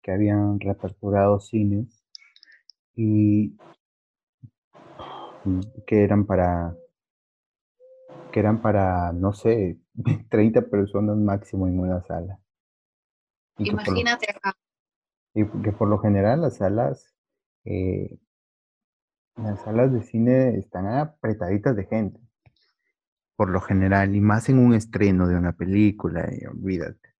que 0.02 0.12
habían 0.12 0.60
reaperturado 0.60 1.40
cines 1.40 2.04
y 2.96 3.54
que 5.86 6.04
eran 6.04 6.26
para 6.26 6.76
que 8.38 8.42
eran 8.42 8.62
para, 8.62 9.12
no 9.14 9.34
sé, 9.34 9.80
30 10.30 10.70
personas 10.70 11.18
máximo 11.18 11.68
en 11.68 11.80
una 11.80 12.04
sala. 12.04 12.40
Imagínate 13.58 14.30
acá. 14.30 14.56
Y 15.34 15.44
que 15.64 15.72
por 15.72 15.88
lo 15.88 15.98
general 15.98 16.42
las 16.42 16.58
salas 16.58 17.16
eh, 17.66 18.20
las 19.38 19.64
salas 19.64 19.92
de 19.92 20.04
cine 20.04 20.56
están 20.60 20.86
apretaditas 20.86 21.76
de 21.76 21.86
gente, 21.86 22.20
por 23.36 23.50
lo 23.50 23.60
general, 23.60 24.16
y 24.16 24.22
más 24.22 24.50
en 24.50 24.60
un 24.60 24.76
estreno 24.76 25.28
de 25.28 25.36
una 25.36 25.54
película, 25.54 26.30
y 26.32 26.46
olvídate, 26.46 27.16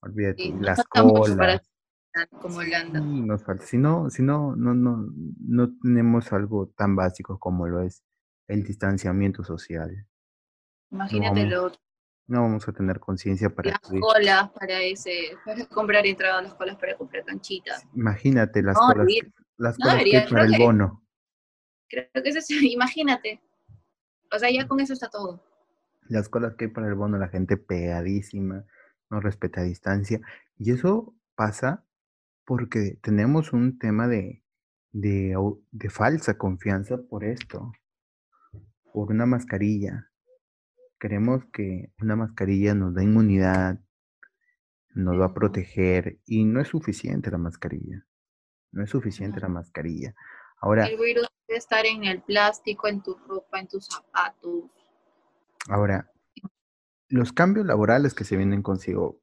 olvídate, 0.00 0.54
las 0.60 0.82
colas. 0.84 1.62
Como 2.42 2.56
Holanda. 2.56 2.98
nos 3.00 3.44
falta. 3.44 3.64
Si 3.64 3.78
no, 3.78 4.10
si 4.10 4.24
no, 4.24 4.56
no, 4.56 4.74
no, 4.74 5.06
no 5.38 5.78
tenemos 5.80 6.32
algo 6.32 6.66
tan 6.76 6.96
básico 6.96 7.38
como 7.38 7.68
lo 7.68 7.82
es 7.82 8.02
el 8.48 8.64
distanciamiento 8.64 9.44
social. 9.44 10.08
Imagínate 10.90 11.44
no 11.44 11.68
lo 11.68 11.72
No 12.26 12.42
vamos 12.42 12.68
a 12.68 12.72
tener 12.72 13.00
conciencia 13.00 13.50
para 13.50 13.70
las 13.70 13.80
colas 13.80 14.50
para 14.50 14.80
ese, 14.80 15.36
para 15.44 15.66
comprar 15.66 16.06
entradas, 16.06 16.42
las 16.42 16.54
colas 16.54 16.76
para 16.76 16.96
comprar 16.96 17.24
canchitas. 17.24 17.84
Imagínate 17.94 18.62
las 18.62 18.76
colas, 18.76 19.06
las 19.56 19.76
colas 19.76 20.04
que 20.04 20.26
para 20.28 20.44
el 20.44 20.58
bono. 20.58 21.04
Creo 21.88 22.08
que 22.12 22.28
eso 22.28 22.38
es, 22.38 22.50
imagínate. 22.62 23.40
O 24.30 24.38
sea, 24.38 24.50
ya 24.50 24.66
con 24.68 24.80
eso 24.80 24.92
está 24.92 25.08
todo. 25.08 25.42
Las 26.08 26.28
colas 26.28 26.54
que 26.54 26.66
hay 26.66 26.70
para 26.70 26.88
el 26.88 26.94
bono, 26.94 27.18
la 27.18 27.28
gente 27.28 27.56
pegadísima, 27.56 28.64
no 29.10 29.20
respeta 29.20 29.62
distancia. 29.62 30.20
Y 30.58 30.72
eso 30.72 31.14
pasa 31.34 31.84
porque 32.44 32.98
tenemos 33.02 33.52
un 33.52 33.78
tema 33.78 34.08
de, 34.08 34.42
de, 34.92 35.36
de 35.70 35.90
falsa 35.90 36.38
confianza 36.38 36.96
por 36.96 37.24
esto, 37.24 37.72
por 38.92 39.10
una 39.10 39.26
mascarilla. 39.26 40.07
Queremos 40.98 41.44
que 41.52 41.92
una 42.00 42.16
mascarilla 42.16 42.74
nos 42.74 42.94
da 42.94 43.02
inmunidad, 43.02 43.80
nos 44.94 45.20
va 45.20 45.26
a 45.26 45.34
proteger 45.34 46.18
y 46.24 46.44
no 46.44 46.60
es 46.60 46.68
suficiente 46.68 47.30
la 47.30 47.38
mascarilla. 47.38 48.04
No 48.72 48.84
es 48.84 48.90
suficiente 48.90 49.40
la 49.40 49.48
mascarilla. 49.48 50.14
Ahora, 50.60 50.86
el 50.86 50.98
virus 50.98 51.28
debe 51.46 51.58
estar 51.58 51.86
en 51.86 52.04
el 52.04 52.22
plástico, 52.22 52.88
en 52.88 53.02
tu 53.02 53.14
ropa, 53.14 53.60
en 53.60 53.68
tus 53.68 53.86
zapatos. 53.86 54.64
Ahora, 55.68 56.10
los 57.08 57.32
cambios 57.32 57.64
laborales 57.64 58.12
que 58.12 58.24
se 58.24 58.36
vienen 58.36 58.62
consigo, 58.62 59.22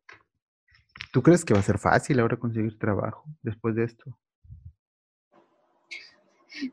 ¿Tú 1.15 1.23
crees 1.23 1.45
que 1.45 1.53
va 1.53 1.61
a 1.61 1.63
ser 1.63 1.77
fácil 1.77 2.19
ahora 2.19 2.37
conseguir 2.37 2.77
trabajo 2.77 3.23
después 3.41 3.73
de 3.73 3.85
esto? 3.85 4.19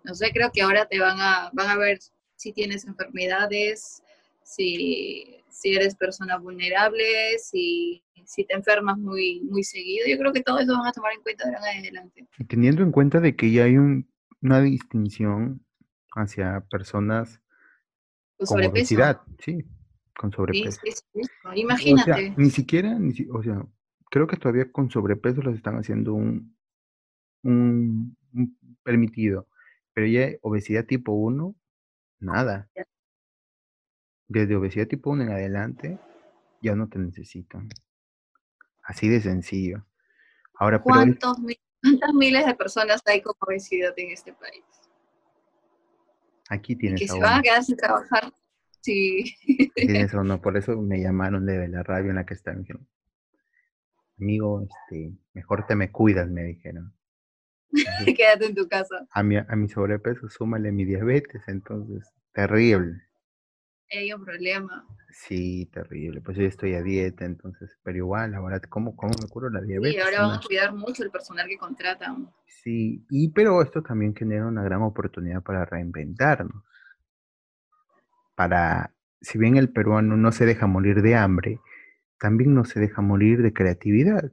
No 0.03 0.17
sé, 0.17 0.33
creo 0.33 0.51
que 0.53 0.63
ahora 0.63 0.87
te 0.87 0.99
van 0.99 1.21
a, 1.21 1.49
van 1.53 1.69
a 1.69 1.77
ver 1.77 2.01
si 2.35 2.53
tienes 2.53 2.85
enfermedades, 2.85 4.03
si, 4.45 5.43
si 5.51 5.75
eres 5.75 5.97
persona 5.97 6.39
vulnerable, 6.39 7.39
si, 7.39 8.03
si 8.25 8.45
te 8.45 8.55
enfermas 8.55 8.99
muy, 8.99 9.41
muy 9.43 9.65
seguido. 9.65 10.07
Yo 10.09 10.19
creo 10.19 10.33
que 10.33 10.43
todo 10.43 10.59
eso 10.59 10.77
van 10.77 10.87
a 10.87 10.93
tomar 10.93 11.13
en 11.13 11.23
cuenta 11.23 11.49
de 11.49 11.57
ahora 11.57 11.73
en 11.73 11.81
adelante. 11.81 12.29
Y 12.39 12.45
teniendo 12.45 12.83
en 12.83 12.93
cuenta 12.93 13.21
de 13.21 13.37
que 13.37 13.51
ya 13.51 13.65
hay 13.65 13.77
una 13.77 14.61
distinción 14.61 15.65
hacia 16.15 16.61
personas 16.71 17.41
con, 18.39 18.65
obesidad, 18.65 19.21
sí, 19.39 19.65
con 20.17 20.33
sobrepeso. 20.33 20.81
Sí, 20.85 20.93
sí, 20.93 21.31
Imagínate. 21.55 22.35
ni 22.37 22.51
siquiera, 22.51 22.99
ni, 22.99 23.15
o 23.33 23.43
sea, 23.43 23.65
creo 24.11 24.27
que 24.27 24.37
todavía 24.37 24.71
con 24.71 24.91
sobrepeso 24.91 25.43
les 25.43 25.57
están 25.57 25.77
haciendo 25.77 26.15
un, 26.15 26.57
un, 27.43 28.17
permitido, 28.83 29.49
pero 29.93 30.07
ya 30.07 30.29
obesidad 30.43 30.85
tipo 30.87 31.13
1, 31.13 31.55
nada. 32.21 32.69
Desde 34.29 34.57
obesidad 34.57 34.87
tipo 34.87 35.11
1 35.11 35.25
en 35.25 35.31
adelante, 35.31 35.99
ya 36.61 36.75
no 36.75 36.89
te 36.89 36.99
necesitan. 36.99 37.69
Así 38.83 39.09
de 39.09 39.21
sencillo. 39.21 39.85
Ahora, 40.55 40.81
¿Cuántos, 40.81 41.37
¿Cuántas 41.83 42.15
miles 42.15 42.47
de 42.47 42.55
personas 42.55 43.03
hay 43.07 43.21
con 43.21 43.35
obesidad 43.41 43.93
en 43.97 44.11
este 44.11 44.33
país? 44.33 44.65
Aquí 46.49 46.77
tienes 46.77 47.01
que 47.01 47.09
se 47.09 47.19
van 47.19 47.39
a 47.39 47.43
quedar 47.43 47.65
sin 47.65 47.77
trabajar. 47.77 48.33
Sí. 48.81 49.37
Tienes 49.75 50.13
uno, 50.15 50.41
por 50.41 50.57
eso 50.57 50.81
me 50.81 51.01
llamaron 51.01 51.47
de 51.47 51.69
la 51.69 51.83
radio 51.83 52.11
en 52.11 52.17
la 52.17 52.27
que 52.27 52.35
están. 52.35 52.65
Me 52.69 54.27
amigo, 54.27 54.63
este, 54.63 55.17
mejor 55.33 55.67
te 55.67 55.75
me 55.75 55.91
cuidas, 55.91 56.29
me 56.29 56.45
dijeron. 56.45 56.95
Quédate 58.17 58.47
en 58.47 58.55
tu 58.55 58.69
casa. 58.69 59.07
A 59.11 59.23
mi, 59.23 59.37
a 59.37 59.57
mi 59.57 59.69
sobrepeso, 59.69 60.29
súmale 60.29 60.73
mi 60.73 60.85
diabetes, 60.85 61.43
entonces, 61.49 62.13
terrible. 62.33 63.03
Hay 63.93 64.13
un 64.13 64.25
problema. 64.25 64.87
Sí, 65.11 65.67
terrible. 65.67 66.23
Pues 66.23 66.39
yo 66.39 66.45
estoy 66.45 66.75
a 66.75 66.83
dieta, 66.83 67.25
entonces, 67.25 67.79
pero 67.83 67.99
igual, 67.99 68.35
ahora, 68.35 68.61
¿cómo, 68.61 68.97
cómo 68.97 69.13
me 69.21 69.29
curo 69.29 69.51
la 69.51 69.61
diabetes? 69.61 69.97
Y 69.97 70.01
ahora 70.01 70.23
vamos 70.23 70.39
a 70.39 70.47
cuidar 70.47 70.75
mucho 70.75 71.03
el 71.05 71.11
personal 71.11 71.47
que 71.47 71.59
contratan. 71.59 72.31
Sí, 72.47 73.05
y 73.11 73.29
pero 73.31 73.61
esto 73.61 73.83
también 73.83 74.15
genera 74.15 74.47
una 74.47 74.63
gran 74.63 74.83
oportunidad 74.83 75.43
para 75.43 75.65
reinventarnos. 75.67 76.65
Para, 78.35 78.95
si 79.21 79.39
bien 79.39 79.57
el 79.57 79.71
peruano 79.71 80.17
no 80.17 80.33
se 80.33 80.47
deja 80.47 80.67
morir 80.67 81.03
de 81.03 81.15
hambre, 81.15 81.61
también 82.19 82.55
no 82.55 82.65
se 82.65 82.81
deja 82.81 83.03
morir 83.03 83.43
de 83.43 83.53
creatividad. 83.53 84.33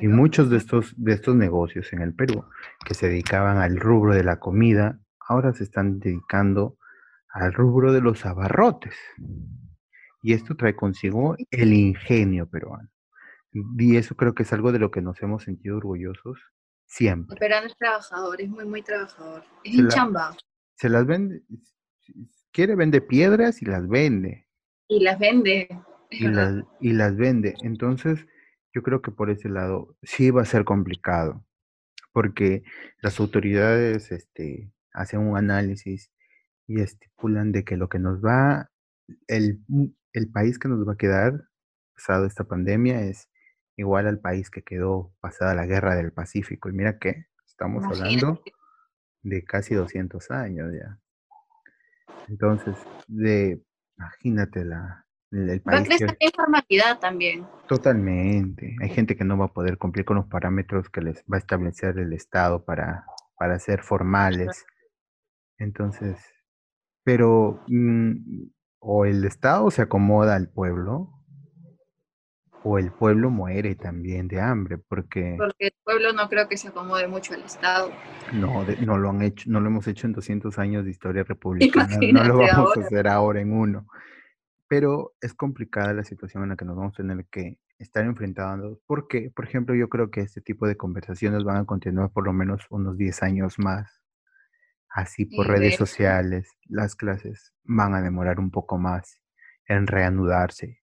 Y 0.00 0.06
muchos 0.06 0.48
de 0.50 0.56
estos, 0.56 0.94
de 0.96 1.12
estos 1.12 1.34
negocios 1.34 1.92
en 1.92 2.00
el 2.00 2.14
Perú 2.14 2.46
que 2.86 2.94
se 2.94 3.08
dedicaban 3.08 3.58
al 3.58 3.78
rubro 3.78 4.14
de 4.14 4.24
la 4.24 4.38
comida, 4.38 5.00
ahora 5.18 5.52
se 5.52 5.64
están 5.64 5.98
dedicando 5.98 6.78
al 7.34 7.52
rubro 7.52 7.92
de 7.92 8.00
los 8.00 8.24
abarrotes. 8.24 8.94
Y 10.22 10.32
esto 10.32 10.56
trae 10.56 10.74
consigo 10.74 11.36
el 11.50 11.72
ingenio 11.72 12.48
peruano. 12.48 12.88
Y 13.52 13.96
eso 13.96 14.16
creo 14.16 14.34
que 14.34 14.44
es 14.44 14.52
algo 14.52 14.72
de 14.72 14.78
lo 14.78 14.90
que 14.90 15.02
nos 15.02 15.20
hemos 15.20 15.42
sentido 15.42 15.76
orgullosos 15.76 16.38
siempre. 16.86 17.34
El 17.34 17.40
peruano 17.40 17.66
es 17.66 17.76
trabajador, 17.76 18.40
es 18.40 18.48
muy, 18.48 18.64
muy 18.64 18.82
trabajador. 18.82 19.44
Es 19.64 19.76
un 19.76 19.88
chamba. 19.88 20.36
Se 20.76 20.88
las 20.88 21.06
vende, 21.06 21.42
quiere 22.52 22.76
vende 22.76 23.00
piedras 23.00 23.60
y 23.62 23.66
las 23.66 23.86
vende. 23.88 24.46
Y 24.88 25.00
las 25.00 25.18
vende. 25.18 25.68
Y 26.10 26.28
las, 26.28 26.64
y 26.80 26.92
las 26.92 27.16
vende. 27.16 27.54
Entonces, 27.62 28.26
yo 28.72 28.82
creo 28.82 29.02
que 29.02 29.10
por 29.10 29.30
ese 29.30 29.48
lado 29.48 29.96
sí 30.02 30.30
va 30.30 30.42
a 30.42 30.46
ser 30.46 30.64
complicado, 30.64 31.44
porque 32.12 32.62
las 33.02 33.18
autoridades 33.18 34.12
este, 34.12 34.72
hacen 34.92 35.20
un 35.20 35.36
análisis 35.36 36.13
y 36.66 36.80
estipulan 36.80 37.52
de 37.52 37.64
que 37.64 37.76
lo 37.76 37.88
que 37.88 37.98
nos 37.98 38.24
va, 38.24 38.70
el, 39.26 39.60
el 40.12 40.30
país 40.30 40.58
que 40.58 40.68
nos 40.68 40.86
va 40.86 40.94
a 40.94 40.96
quedar 40.96 41.44
pasado 41.94 42.26
esta 42.26 42.44
pandemia 42.44 43.02
es 43.02 43.28
igual 43.76 44.06
al 44.06 44.20
país 44.20 44.50
que 44.50 44.62
quedó 44.62 45.12
pasada 45.20 45.54
la 45.54 45.66
guerra 45.66 45.96
del 45.96 46.12
Pacífico. 46.12 46.68
Y 46.68 46.72
mira 46.72 46.98
que 46.98 47.26
estamos 47.46 47.84
hablando 47.84 48.40
de 49.22 49.44
casi 49.44 49.74
200 49.74 50.30
años 50.30 50.72
ya. 50.72 50.98
Entonces, 52.28 52.76
de, 53.06 53.62
imagínate 53.96 54.64
la, 54.64 55.06
el, 55.30 55.60
país. 55.60 55.80
Va 55.80 55.82
a 55.82 55.84
crecer 55.84 56.16
la 56.20 56.26
informalidad 56.26 56.98
también. 56.98 57.46
Totalmente. 57.68 58.76
Hay 58.80 58.90
gente 58.90 59.16
que 59.16 59.24
no 59.24 59.36
va 59.36 59.46
a 59.46 59.52
poder 59.52 59.78
cumplir 59.78 60.04
con 60.04 60.16
los 60.16 60.26
parámetros 60.26 60.88
que 60.88 61.00
les 61.00 61.24
va 61.30 61.36
a 61.36 61.38
establecer 61.38 61.98
el 61.98 62.12
Estado 62.12 62.64
para, 62.64 63.04
para 63.36 63.58
ser 63.58 63.82
formales. 63.82 64.64
Entonces, 65.58 66.18
pero 67.04 67.62
mm, 67.68 68.14
o 68.80 69.04
el 69.04 69.24
Estado 69.24 69.70
se 69.70 69.82
acomoda 69.82 70.34
al 70.34 70.48
pueblo, 70.48 71.10
o 72.62 72.78
el 72.78 72.90
pueblo 72.90 73.28
muere 73.28 73.74
también 73.74 74.26
de 74.26 74.40
hambre, 74.40 74.78
porque... 74.78 75.36
Porque 75.38 75.66
el 75.66 75.74
pueblo 75.84 76.14
no 76.14 76.28
creo 76.30 76.48
que 76.48 76.56
se 76.56 76.68
acomode 76.68 77.06
mucho 77.06 77.34
al 77.34 77.42
Estado. 77.42 77.90
No, 78.32 78.64
no 78.80 78.96
lo 78.96 79.10
han 79.10 79.20
hecho, 79.20 79.50
no 79.50 79.60
lo 79.60 79.68
hemos 79.68 79.86
hecho 79.86 80.06
en 80.06 80.14
200 80.14 80.58
años 80.58 80.84
de 80.84 80.90
historia 80.90 81.24
republicana, 81.28 81.98
no 82.12 82.24
lo 82.24 82.38
vamos 82.38 82.76
a 82.76 82.80
hacer 82.80 83.06
ahora 83.06 83.40
en 83.40 83.52
uno. 83.52 83.86
Pero 84.66 85.14
es 85.20 85.34
complicada 85.34 85.92
la 85.92 86.04
situación 86.04 86.42
en 86.42 86.48
la 86.50 86.56
que 86.56 86.64
nos 86.64 86.76
vamos 86.76 86.94
a 86.94 87.02
tener 87.02 87.26
que 87.30 87.58
estar 87.78 88.04
enfrentando, 88.04 88.80
porque, 88.86 89.30
por 89.34 89.44
ejemplo, 89.44 89.74
yo 89.74 89.90
creo 89.90 90.10
que 90.10 90.22
este 90.22 90.40
tipo 90.40 90.66
de 90.66 90.76
conversaciones 90.76 91.44
van 91.44 91.58
a 91.58 91.66
continuar 91.66 92.10
por 92.12 92.24
lo 92.24 92.32
menos 92.32 92.66
unos 92.70 92.96
10 92.96 93.22
años 93.22 93.58
más 93.58 94.03
así 94.94 95.26
por 95.26 95.48
redes 95.48 95.76
sociales, 95.76 96.48
las 96.66 96.94
clases 96.94 97.52
van 97.64 97.94
a 97.94 98.00
demorar 98.00 98.38
un 98.38 98.50
poco 98.50 98.78
más 98.78 99.20
en 99.66 99.88
reanudarse 99.88 100.80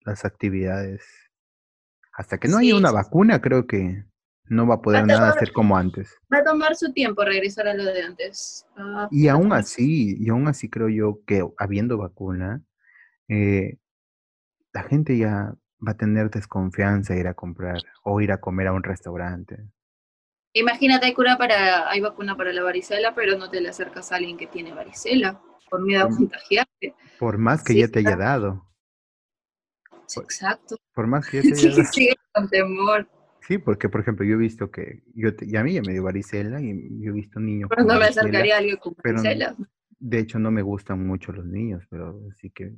las 0.00 0.24
actividades. 0.24 1.04
Hasta 2.12 2.38
que 2.38 2.48
no 2.48 2.56
haya 2.56 2.74
una 2.74 2.90
vacuna, 2.90 3.40
creo 3.40 3.66
que 3.66 4.04
no 4.46 4.66
va 4.66 4.76
a 4.76 4.82
poder 4.82 5.06
nada 5.06 5.32
ser 5.34 5.52
como 5.52 5.76
antes. 5.76 6.16
Va 6.32 6.38
a 6.38 6.44
tomar 6.44 6.74
su 6.74 6.92
tiempo 6.92 7.22
regresar 7.22 7.68
a 7.68 7.74
lo 7.74 7.84
de 7.84 8.02
antes. 8.02 8.66
Ah, 8.76 9.08
y 9.10 9.28
aún 9.28 9.52
así, 9.52 10.16
y 10.18 10.30
aún 10.30 10.48
así 10.48 10.70
creo 10.70 10.88
yo 10.88 11.20
que 11.26 11.46
habiendo 11.58 11.98
vacuna, 11.98 12.62
eh, 13.28 13.76
la 14.72 14.84
gente 14.84 15.18
ya 15.18 15.54
va 15.86 15.92
a 15.92 15.96
tener 15.96 16.30
desconfianza 16.30 17.14
ir 17.14 17.28
a 17.28 17.34
comprar 17.34 17.82
o 18.04 18.20
ir 18.22 18.32
a 18.32 18.40
comer 18.40 18.68
a 18.68 18.72
un 18.72 18.82
restaurante. 18.82 19.68
Imagínate, 20.52 21.06
hay 21.06 21.14
cura 21.14 21.36
para, 21.38 21.88
hay 21.88 22.00
vacuna 22.00 22.36
para 22.36 22.52
la 22.52 22.62
varicela, 22.62 23.14
pero 23.14 23.38
no 23.38 23.50
te 23.50 23.60
le 23.60 23.68
acercas 23.68 24.10
a 24.10 24.16
alguien 24.16 24.36
que 24.36 24.46
tiene 24.46 24.72
varicela, 24.72 25.40
por 25.68 25.82
miedo 25.82 26.04
a 26.04 26.08
contagiarte. 26.08 26.94
Por 27.18 27.38
más 27.38 27.62
que 27.62 27.76
ya 27.76 27.88
te 27.88 28.00
haya 28.00 28.16
dado. 28.16 28.66
exacto. 30.16 30.76
Por 30.92 31.06
más 31.06 31.28
que 31.28 31.36
ya 31.36 31.42
te 31.54 31.54
haya 31.54 31.70
dado. 31.70 31.84
Sí, 31.92 32.10
con 32.32 32.48
temor. 32.48 33.08
Sí, 33.46 33.58
porque 33.58 33.88
por 33.88 34.00
ejemplo 34.00 34.24
yo 34.24 34.34
he 34.34 34.38
visto 34.38 34.70
que, 34.70 35.02
yo 35.14 35.30
y 35.40 35.56
a 35.56 35.64
mí 35.64 35.72
ya 35.72 35.82
me 35.82 35.92
dio 35.92 36.02
varicela 36.02 36.60
y 36.60 37.00
yo 37.00 37.10
he 37.10 37.14
visto 37.14 37.40
niños 37.40 37.68
Pero 37.70 37.84
no 37.84 37.98
me 37.98 38.04
acercaría 38.04 38.54
a 38.54 38.58
alguien 38.58 38.76
con 38.76 38.94
varicela. 39.02 39.56
de 39.98 40.18
hecho 40.18 40.38
no 40.38 40.50
me 40.50 40.62
gustan 40.62 41.04
mucho 41.06 41.32
los 41.32 41.46
niños, 41.46 41.84
pero 41.90 42.20
sí 42.36 42.50
que 42.50 42.74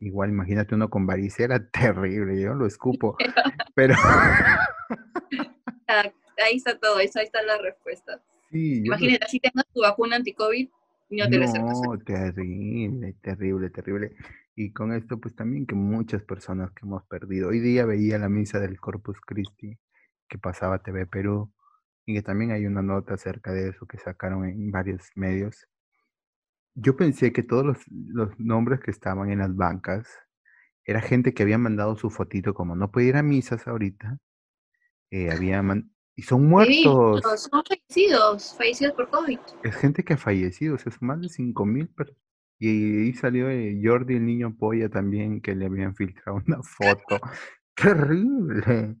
igual 0.00 0.30
imagínate 0.30 0.74
uno 0.74 0.88
con 0.88 1.06
varicela, 1.06 1.68
terrible, 1.70 2.40
yo 2.40 2.54
lo 2.54 2.66
escupo, 2.66 3.16
pero 3.74 3.94
ahí 6.44 6.56
está 6.56 6.78
todo, 6.78 6.98
ahí 6.98 7.06
está 7.06 7.42
la 7.42 7.58
respuesta. 7.58 8.22
Imagínate, 8.50 9.26
si 9.28 9.40
tengas 9.40 9.66
tu 9.72 9.80
vacuna 9.80 10.16
anti-COVID, 10.16 10.68
no 11.10 11.28
te 11.28 11.38
No, 11.38 11.98
terrible, 12.04 13.14
terrible, 13.22 13.70
terrible. 13.70 14.16
Y 14.54 14.72
con 14.72 14.92
esto, 14.92 15.18
pues 15.20 15.34
también 15.34 15.66
que 15.66 15.74
muchas 15.74 16.22
personas 16.22 16.70
que 16.72 16.84
hemos 16.84 17.04
perdido. 17.04 17.48
Hoy 17.48 17.60
día 17.60 17.84
veía 17.84 18.18
la 18.18 18.28
misa 18.28 18.58
del 18.58 18.80
Corpus 18.80 19.20
Christi 19.20 19.78
que 20.28 20.38
pasaba 20.38 20.82
TV 20.82 21.06
Perú 21.06 21.52
y 22.04 22.14
que 22.14 22.22
también 22.22 22.50
hay 22.52 22.66
una 22.66 22.82
nota 22.82 23.14
acerca 23.14 23.52
de 23.52 23.68
eso 23.68 23.86
que 23.86 23.98
sacaron 23.98 24.44
en 24.44 24.70
varios 24.70 25.10
medios. 25.14 25.66
Yo 26.74 26.96
pensé 26.96 27.32
que 27.32 27.42
todos 27.42 27.64
los, 27.64 27.78
los 27.88 28.38
nombres 28.38 28.80
que 28.80 28.90
estaban 28.90 29.30
en 29.30 29.38
las 29.38 29.54
bancas 29.54 30.08
era 30.84 31.00
gente 31.00 31.34
que 31.34 31.42
había 31.42 31.58
mandado 31.58 31.96
su 31.96 32.10
fotito, 32.10 32.54
como 32.54 32.76
no 32.76 32.90
puede 32.90 33.08
ir 33.08 33.16
a 33.16 33.22
misas 33.22 33.66
ahorita, 33.66 34.18
eh, 35.10 35.30
había 35.30 35.62
y 36.16 36.22
son 36.22 36.46
muertos. 36.46 37.22
son 37.42 37.62
fallecidos, 37.62 38.54
fallecidos 38.56 38.94
por 38.94 39.10
COVID. 39.10 39.38
Es 39.62 39.76
gente 39.76 40.02
que 40.02 40.14
ha 40.14 40.16
fallecido, 40.16 40.74
o 40.74 40.78
sea, 40.78 40.90
son 40.90 41.08
más 41.08 41.20
de 41.20 41.28
5 41.28 41.66
mil 41.66 41.88
personas. 41.88 42.22
Y 42.58 42.68
ahí 42.68 43.12
salió 43.12 43.50
eh, 43.50 43.78
Jordi, 43.84 44.16
el 44.16 44.24
niño 44.24 44.56
polla, 44.58 44.88
también, 44.88 45.42
que 45.42 45.54
le 45.54 45.66
habían 45.66 45.94
filtrado 45.94 46.40
una 46.46 46.62
foto. 46.62 47.20
Terrible. 47.74 48.96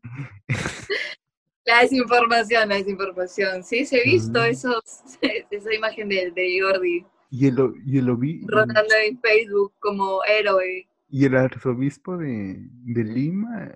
La 1.64 1.80
desinformación, 1.80 2.68
la 2.68 2.76
desinformación. 2.76 3.64
Sí, 3.64 3.84
se 3.86 4.00
ha 4.00 4.04
visto 4.04 4.44
esos, 4.44 4.84
esa 5.50 5.74
imagen 5.74 6.08
de, 6.08 6.30
de 6.30 6.60
Jordi. 6.60 7.04
Y 7.28 7.48
el, 7.48 7.56
y 7.84 8.00
lo 8.00 8.16
vi. 8.16 8.40
Rondando 8.46 8.94
en 9.04 9.18
Facebook 9.18 9.72
como 9.80 10.20
héroe. 10.26 10.86
Y 11.08 11.24
el 11.24 11.34
arzobispo 11.34 12.18
de, 12.18 12.56
de 12.60 13.02
Lima 13.02 13.74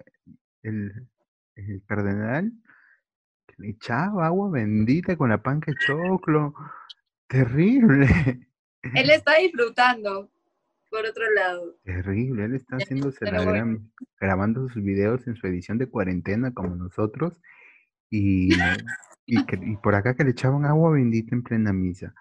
el, 0.62 1.09
el 1.57 1.83
cardenal 1.85 2.53
echaba 3.64 4.26
agua 4.26 4.50
bendita 4.50 5.16
con 5.16 5.30
la 5.30 5.42
panca 5.42 5.72
de 5.72 5.78
choclo. 5.86 6.54
Terrible. 7.28 8.06
Él 8.82 9.10
está 9.10 9.36
disfrutando, 9.36 10.30
por 10.90 11.04
otro 11.04 11.30
lado. 11.32 11.76
Terrible, 11.84 12.44
él 12.44 12.54
está 12.54 12.76
haciéndose 12.76 13.30
la 13.30 13.78
grabando 14.18 14.68
sus 14.68 14.82
videos 14.82 15.26
en 15.26 15.36
su 15.36 15.46
edición 15.46 15.78
de 15.78 15.88
cuarentena 15.88 16.52
como 16.52 16.74
nosotros 16.74 17.40
y, 18.10 18.54
y, 19.26 19.36
y 19.36 19.76
por 19.76 19.94
acá 19.94 20.14
que 20.14 20.24
le 20.24 20.30
echaban 20.30 20.64
agua 20.64 20.92
bendita 20.92 21.34
en 21.34 21.42
plena 21.42 21.72
misa. 21.72 22.14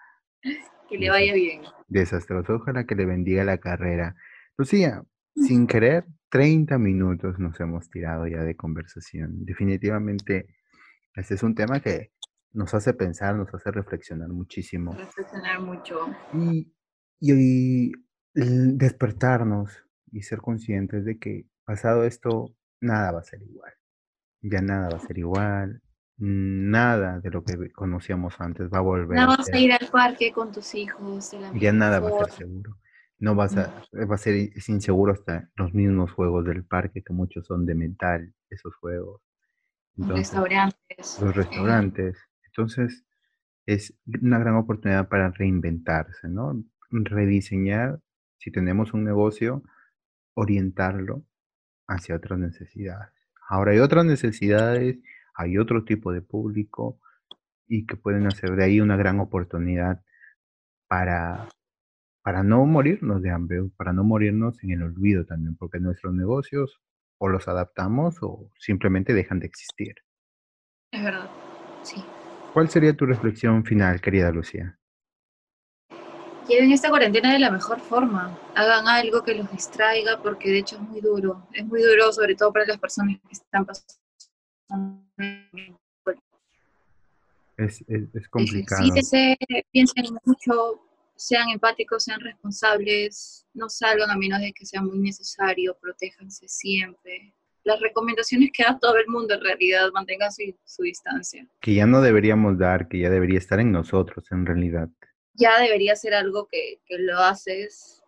Que 0.88 0.98
le 0.98 1.10
vaya 1.10 1.34
bien. 1.34 1.62
Desastroso, 1.88 2.56
ojalá 2.56 2.84
que 2.84 2.94
le 2.94 3.06
bendiga 3.06 3.44
la 3.44 3.58
carrera. 3.58 4.16
Lucía, 4.56 5.02
sin 5.34 5.66
querer, 5.66 6.04
30 6.30 6.78
minutos 6.78 7.38
nos 7.38 7.58
hemos 7.60 7.90
tirado 7.90 8.26
ya 8.26 8.42
de 8.42 8.56
conversación. 8.56 9.44
Definitivamente, 9.44 10.46
este 11.14 11.34
es 11.34 11.42
un 11.42 11.54
tema 11.54 11.80
que 11.80 12.12
nos 12.52 12.74
hace 12.74 12.94
pensar, 12.94 13.36
nos 13.36 13.52
hace 13.54 13.70
reflexionar 13.70 14.28
muchísimo. 14.28 14.92
Reflexionar 14.92 15.60
mucho. 15.60 16.08
Y, 16.32 16.72
y, 17.20 17.92
despertarnos 18.34 19.84
y 20.12 20.22
ser 20.22 20.38
conscientes 20.38 21.04
de 21.04 21.18
que 21.18 21.46
pasado 21.64 22.04
esto, 22.04 22.54
nada 22.80 23.12
va 23.12 23.20
a 23.20 23.24
ser 23.24 23.42
igual. 23.42 23.72
Ya 24.42 24.60
nada 24.62 24.88
va 24.88 24.96
a 24.96 25.06
ser 25.06 25.18
igual. 25.18 25.82
Nada 26.16 27.20
de 27.20 27.30
lo 27.30 27.44
que 27.44 27.72
conocíamos 27.72 28.40
antes 28.40 28.68
va 28.70 28.78
a 28.78 28.82
volver. 28.82 29.18
No 29.18 29.26
vas 29.26 29.48
a 29.52 29.58
ir 29.58 29.72
al 29.72 29.88
parque 29.90 30.32
con 30.32 30.52
tus 30.52 30.74
hijos. 30.74 31.32
ya 31.54 31.72
nada 31.72 32.00
va 32.00 32.10
a 32.10 32.24
ser 32.24 32.30
seguro. 32.32 32.76
No 33.18 33.34
vas 33.34 33.56
a, 33.56 33.82
va 33.94 34.14
a 34.14 34.18
ser 34.18 34.34
es 34.34 34.68
inseguro 34.68 35.12
hasta 35.12 35.50
los 35.56 35.74
mismos 35.74 36.12
juegos 36.12 36.44
del 36.46 36.64
parque, 36.64 37.02
que 37.02 37.12
muchos 37.12 37.46
son 37.46 37.66
de 37.66 37.74
metal, 37.74 38.34
esos 38.48 38.74
juegos. 38.76 39.22
Los 40.08 40.18
restaurantes. 40.18 41.18
Los 41.20 41.34
restaurantes. 41.34 42.18
Entonces, 42.46 43.04
es 43.66 43.94
una 44.20 44.38
gran 44.38 44.56
oportunidad 44.56 45.08
para 45.08 45.30
reinventarse, 45.30 46.28
¿no? 46.28 46.62
Rediseñar, 46.90 48.00
si 48.38 48.50
tenemos 48.50 48.92
un 48.94 49.04
negocio, 49.04 49.62
orientarlo 50.34 51.24
hacia 51.86 52.16
otras 52.16 52.38
necesidades. 52.38 53.12
Ahora 53.48 53.72
hay 53.72 53.78
otras 53.78 54.04
necesidades 54.04 54.98
hay 55.40 55.56
otro 55.56 55.84
tipo 55.84 56.12
de 56.12 56.20
público 56.20 57.00
y 57.66 57.86
que 57.86 57.96
pueden 57.96 58.26
hacer 58.26 58.56
de 58.56 58.64
ahí 58.64 58.80
una 58.80 58.96
gran 58.96 59.20
oportunidad 59.20 60.02
para, 60.86 61.48
para 62.22 62.42
no 62.42 62.66
morirnos 62.66 63.22
de 63.22 63.30
hambre, 63.30 63.62
para 63.76 63.94
no 63.94 64.04
morirnos 64.04 64.62
en 64.62 64.72
el 64.72 64.82
olvido 64.82 65.24
también, 65.24 65.56
porque 65.56 65.80
nuestros 65.80 66.12
negocios 66.12 66.82
o 67.20 67.28
los 67.28 67.46
adaptamos 67.48 68.16
o 68.22 68.50
simplemente 68.58 69.14
dejan 69.14 69.38
de 69.38 69.46
existir. 69.46 69.94
Es 70.90 71.04
verdad, 71.04 71.30
sí. 71.82 72.02
¿Cuál 72.52 72.68
sería 72.68 72.96
tu 72.96 73.06
reflexión 73.06 73.64
final, 73.64 74.00
querida 74.00 74.32
Lucía? 74.32 74.76
Lleven 76.48 76.72
esta 76.72 76.88
cuarentena 76.88 77.32
de 77.32 77.38
la 77.38 77.50
mejor 77.50 77.78
forma. 77.78 78.36
Hagan 78.56 78.88
algo 78.88 79.22
que 79.22 79.34
los 79.34 79.50
distraiga, 79.52 80.20
porque 80.20 80.50
de 80.50 80.58
hecho 80.58 80.76
es 80.76 80.82
muy 80.82 81.00
duro. 81.00 81.46
Es 81.52 81.64
muy 81.64 81.80
duro, 81.80 82.10
sobre 82.12 82.34
todo 82.34 82.52
para 82.52 82.66
las 82.66 82.78
personas 82.78 83.20
que 83.20 83.32
están 83.32 83.64
pasando 83.64 84.00
es, 87.56 87.84
es, 87.88 88.28
complicado. 88.28 88.82
Sí, 89.02 89.36
piensen 89.70 90.04
mucho, 90.24 90.80
sean 91.20 91.50
empáticos, 91.50 92.04
sean 92.04 92.20
responsables, 92.20 93.46
no 93.52 93.68
salgan 93.68 94.08
a 94.10 94.16
menos 94.16 94.40
de 94.40 94.52
que 94.54 94.64
sea 94.64 94.80
muy 94.80 94.98
necesario, 94.98 95.76
protéjanse 95.78 96.48
siempre. 96.48 97.34
Las 97.62 97.78
recomendaciones 97.78 98.50
que 98.54 98.62
da 98.62 98.78
todo 98.80 98.96
el 98.96 99.06
mundo 99.06 99.34
en 99.34 99.42
realidad, 99.42 99.90
mantengan 99.92 100.30
su, 100.32 100.82
distancia. 100.82 101.46
Que 101.60 101.74
ya 101.74 101.84
no 101.84 102.00
deberíamos 102.00 102.58
dar, 102.58 102.88
que 102.88 103.00
ya 103.00 103.10
debería 103.10 103.36
estar 103.36 103.60
en 103.60 103.70
nosotros 103.70 104.24
en 104.30 104.46
realidad. 104.46 104.88
Ya 105.34 105.60
debería 105.60 105.94
ser 105.94 106.14
algo 106.14 106.48
que, 106.50 106.80
que 106.86 106.98
lo 106.98 107.18
haces 107.18 108.02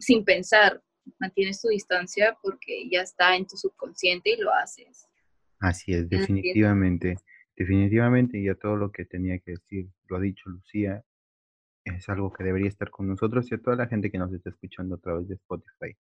sin 0.00 0.22
pensar, 0.22 0.82
mantienes 1.18 1.62
tu 1.62 1.68
distancia 1.68 2.36
porque 2.42 2.86
ya 2.90 3.00
está 3.00 3.34
en 3.34 3.46
tu 3.46 3.56
subconsciente 3.56 4.34
y 4.34 4.36
lo 4.36 4.52
haces. 4.52 5.08
Así 5.58 5.94
es, 5.94 6.06
definitivamente, 6.06 7.16
definitivamente 7.56 8.42
ya 8.42 8.54
todo 8.56 8.76
lo 8.76 8.92
que 8.92 9.06
tenía 9.06 9.38
que 9.38 9.52
decir 9.52 9.88
lo 10.08 10.16
ha 10.18 10.20
dicho 10.20 10.50
Lucía, 10.50 11.02
es 11.84 12.08
algo 12.08 12.32
que 12.32 12.44
debería 12.44 12.68
estar 12.68 12.90
con 12.90 13.08
nosotros 13.08 13.50
y 13.50 13.54
a 13.54 13.58
toda 13.58 13.76
la 13.76 13.86
gente 13.86 14.10
que 14.10 14.18
nos 14.18 14.32
está 14.32 14.50
escuchando 14.50 14.94
a 14.96 14.98
través 14.98 15.28
de 15.28 15.34
Spotify. 15.34 15.96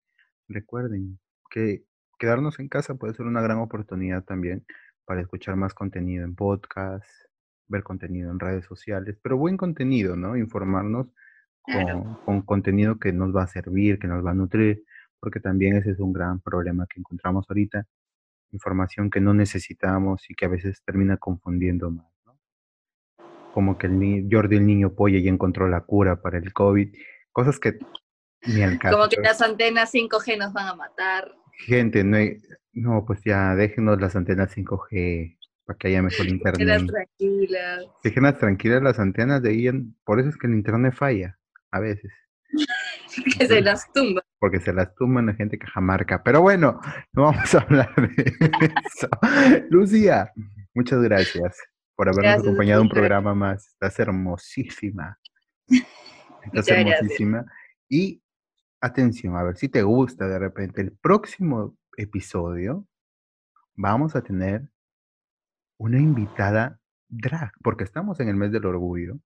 Recuerden 0.49 1.19
que 1.51 1.85
quedarnos 2.19 2.59
en 2.61 2.69
casa 2.69 2.95
puede 2.95 3.15
ser 3.15 3.27
una 3.27 3.41
gran 3.41 3.59
oportunidad 3.59 4.25
también 4.25 4.65
para 5.05 5.23
escuchar 5.23 5.57
más 5.57 5.75
contenido 5.75 6.25
en 6.25 6.35
podcast, 6.35 7.09
ver 7.69 7.83
contenido 7.83 8.31
en 8.31 8.39
redes 8.39 8.65
sociales, 8.67 9.19
pero 9.23 9.37
buen 9.39 9.57
contenido, 9.57 10.17
¿no? 10.17 10.37
Informarnos 10.37 11.09
con, 11.63 12.15
con, 12.25 12.43
contenido 12.43 12.99
que 12.99 13.13
nos 13.13 13.35
va 13.35 13.45
a 13.45 13.47
servir, 13.47 13.99
que 13.99 14.09
nos 14.09 14.25
va 14.25 14.33
a 14.33 14.35
nutrir, 14.35 14.85
porque 15.19 15.41
también 15.41 15.77
ese 15.77 15.91
es 15.93 16.01
un 16.01 16.13
gran 16.13 16.41
problema 16.41 16.87
que 16.87 17.01
encontramos 17.01 17.47
ahorita, 17.49 17.87
información 18.53 19.11
que 19.11 19.21
no 19.21 19.35
necesitamos 19.35 20.29
y 20.29 20.35
que 20.35 20.47
a 20.47 20.49
veces 20.49 20.83
termina 20.85 21.17
confundiendo 21.17 21.91
más. 21.91 22.07
Como 23.53 23.79
que 23.79 23.87
el 23.89 24.29
Jordi 24.31 24.57
el 24.57 24.67
niño 24.67 24.95
polla 24.95 25.19
ya 25.19 25.31
encontró 25.31 25.69
la 25.69 25.81
cura 25.81 26.21
para 26.23 26.39
el 26.39 26.53
COVID, 26.53 26.95
cosas 27.33 27.59
que 27.59 27.79
ni 28.47 28.63
al 28.63 28.79
caso. 28.79 28.97
Como 28.97 29.09
que 29.09 29.21
las 29.21 29.41
antenas 29.43 29.93
5G 29.93 30.39
nos 30.39 30.53
van 30.53 30.69
a 30.69 30.75
matar. 30.75 31.35
Gente, 31.53 32.05
no, 32.05 32.19
no 32.73 33.05
pues 33.07 33.21
ya 33.25 33.55
déjenos 33.55 34.01
las 34.01 34.17
antenas 34.17 34.57
5G 34.57 35.37
para 35.67 35.79
que 35.79 35.89
haya 35.89 36.03
mejor 36.03 36.27
internet. 36.29 36.67
Déjenas 36.69 36.87
tranquilas. 36.87 38.39
Tranquilas 38.39 38.83
las 38.83 38.99
antenas 38.99 39.43
de 39.43 39.51
ahí, 39.51 39.71
por 40.05 40.21
eso 40.21 40.31
es 40.31 40.37
que 40.37 40.47
el 40.47 40.55
internet 40.55 40.95
falla, 40.95 41.39
a 41.71 41.81
veces. 41.81 42.13
que 43.39 43.47
se 43.47 43.61
las 43.61 43.93
tumba. 43.93 44.23
Porque 44.39 44.61
se 44.61 44.73
las 44.73 44.95
tumban 44.95 45.27
la 45.27 45.35
gente 45.35 45.59
cajamarca. 45.59 46.23
Pero 46.23 46.41
bueno, 46.41 46.81
no 47.13 47.25
vamos 47.25 47.55
a 47.55 47.59
hablar 47.59 47.95
de 47.97 48.25
eso. 48.87 49.09
Lucía, 49.69 50.33
muchas 50.75 51.03
gracias 51.03 51.59
por 52.01 52.09
habernos 52.09 52.41
acompañado 52.41 52.81
un 52.81 52.89
programa 52.89 53.35
más. 53.35 53.67
Estás 53.67 53.99
hermosísima. 53.99 55.19
Estás 56.45 56.69
hermosísima. 56.69 57.45
Y 57.91 58.23
atención, 58.81 59.37
a 59.37 59.43
ver 59.43 59.59
si 59.59 59.69
te 59.69 59.83
gusta 59.83 60.27
de 60.27 60.39
repente. 60.39 60.81
El 60.81 60.93
próximo 60.93 61.77
episodio 61.99 62.89
vamos 63.75 64.17
a 64.17 64.23
tener 64.23 64.67
una 65.77 65.99
invitada 65.99 66.81
drag, 67.11 67.53
porque 67.63 67.85
estamos 67.85 68.19
en 68.21 68.31
el 68.31 68.37
mes 68.37 68.51
del 68.51 68.65
orgullo, 68.65 69.21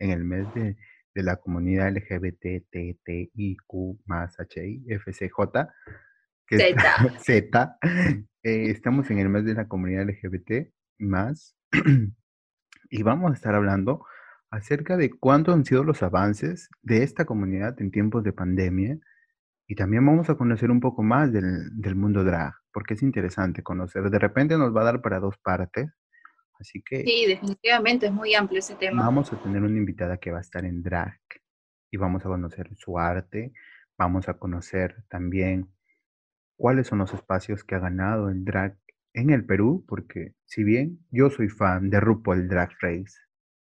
en 0.00 0.10
el 0.10 0.24
mes 0.24 0.52
de 0.54 0.76
de 1.14 1.22
la 1.22 1.36
comunidad 1.36 1.92
LGBTTIQ 1.92 3.72
más 4.06 4.36
HI, 4.38 4.84
FCJ, 4.88 5.68
que 6.48 6.58
Z. 6.58 7.18
Z. 7.20 7.78
Eh, 8.42 8.70
estamos 8.70 9.08
en 9.12 9.20
el 9.20 9.28
mes 9.28 9.44
de 9.44 9.54
la 9.54 9.68
comunidad 9.68 10.08
LGBT 10.08 10.68
más 10.98 11.54
y 12.90 13.02
vamos 13.02 13.30
a 13.30 13.34
estar 13.34 13.54
hablando 13.54 14.04
acerca 14.50 14.96
de 14.96 15.10
cuánto 15.10 15.52
han 15.52 15.64
sido 15.64 15.84
los 15.84 16.02
avances 16.02 16.68
de 16.82 17.02
esta 17.02 17.24
comunidad 17.24 17.80
en 17.80 17.90
tiempos 17.90 18.22
de 18.22 18.32
pandemia 18.32 18.98
y 19.66 19.74
también 19.74 20.04
vamos 20.04 20.28
a 20.28 20.34
conocer 20.36 20.70
un 20.70 20.80
poco 20.80 21.02
más 21.02 21.32
del, 21.32 21.70
del 21.80 21.96
mundo 21.96 22.24
drag, 22.24 22.52
porque 22.72 22.94
es 22.94 23.02
interesante 23.02 23.62
conocer. 23.62 24.10
De 24.10 24.18
repente 24.18 24.58
nos 24.58 24.76
va 24.76 24.82
a 24.82 24.84
dar 24.84 25.00
para 25.00 25.20
dos 25.20 25.38
partes, 25.38 25.90
Así 26.62 26.80
que... 26.80 27.02
Sí, 27.02 27.26
definitivamente 27.26 28.06
es 28.06 28.12
muy 28.12 28.34
amplio 28.34 28.60
ese 28.60 28.76
tema. 28.76 29.02
Vamos 29.02 29.32
a 29.32 29.36
tener 29.42 29.62
una 29.62 29.76
invitada 29.76 30.18
que 30.18 30.30
va 30.30 30.38
a 30.38 30.42
estar 30.42 30.64
en 30.64 30.82
drag 30.82 31.20
y 31.90 31.96
vamos 31.96 32.24
a 32.24 32.28
conocer 32.28 32.70
su 32.76 32.98
arte, 32.98 33.52
vamos 33.98 34.28
a 34.28 34.34
conocer 34.34 35.04
también 35.08 35.68
cuáles 36.56 36.86
son 36.86 37.00
los 37.00 37.12
espacios 37.12 37.64
que 37.64 37.74
ha 37.74 37.80
ganado 37.80 38.28
el 38.28 38.44
drag 38.44 38.78
en 39.14 39.30
el 39.30 39.44
Perú, 39.44 39.84
porque 39.86 40.34
si 40.44 40.64
bien 40.64 40.98
yo 41.10 41.30
soy 41.30 41.48
fan 41.48 41.90
de 41.90 42.00
RuPaul 42.00 42.48
Drag 42.48 42.70
Race, 42.80 43.14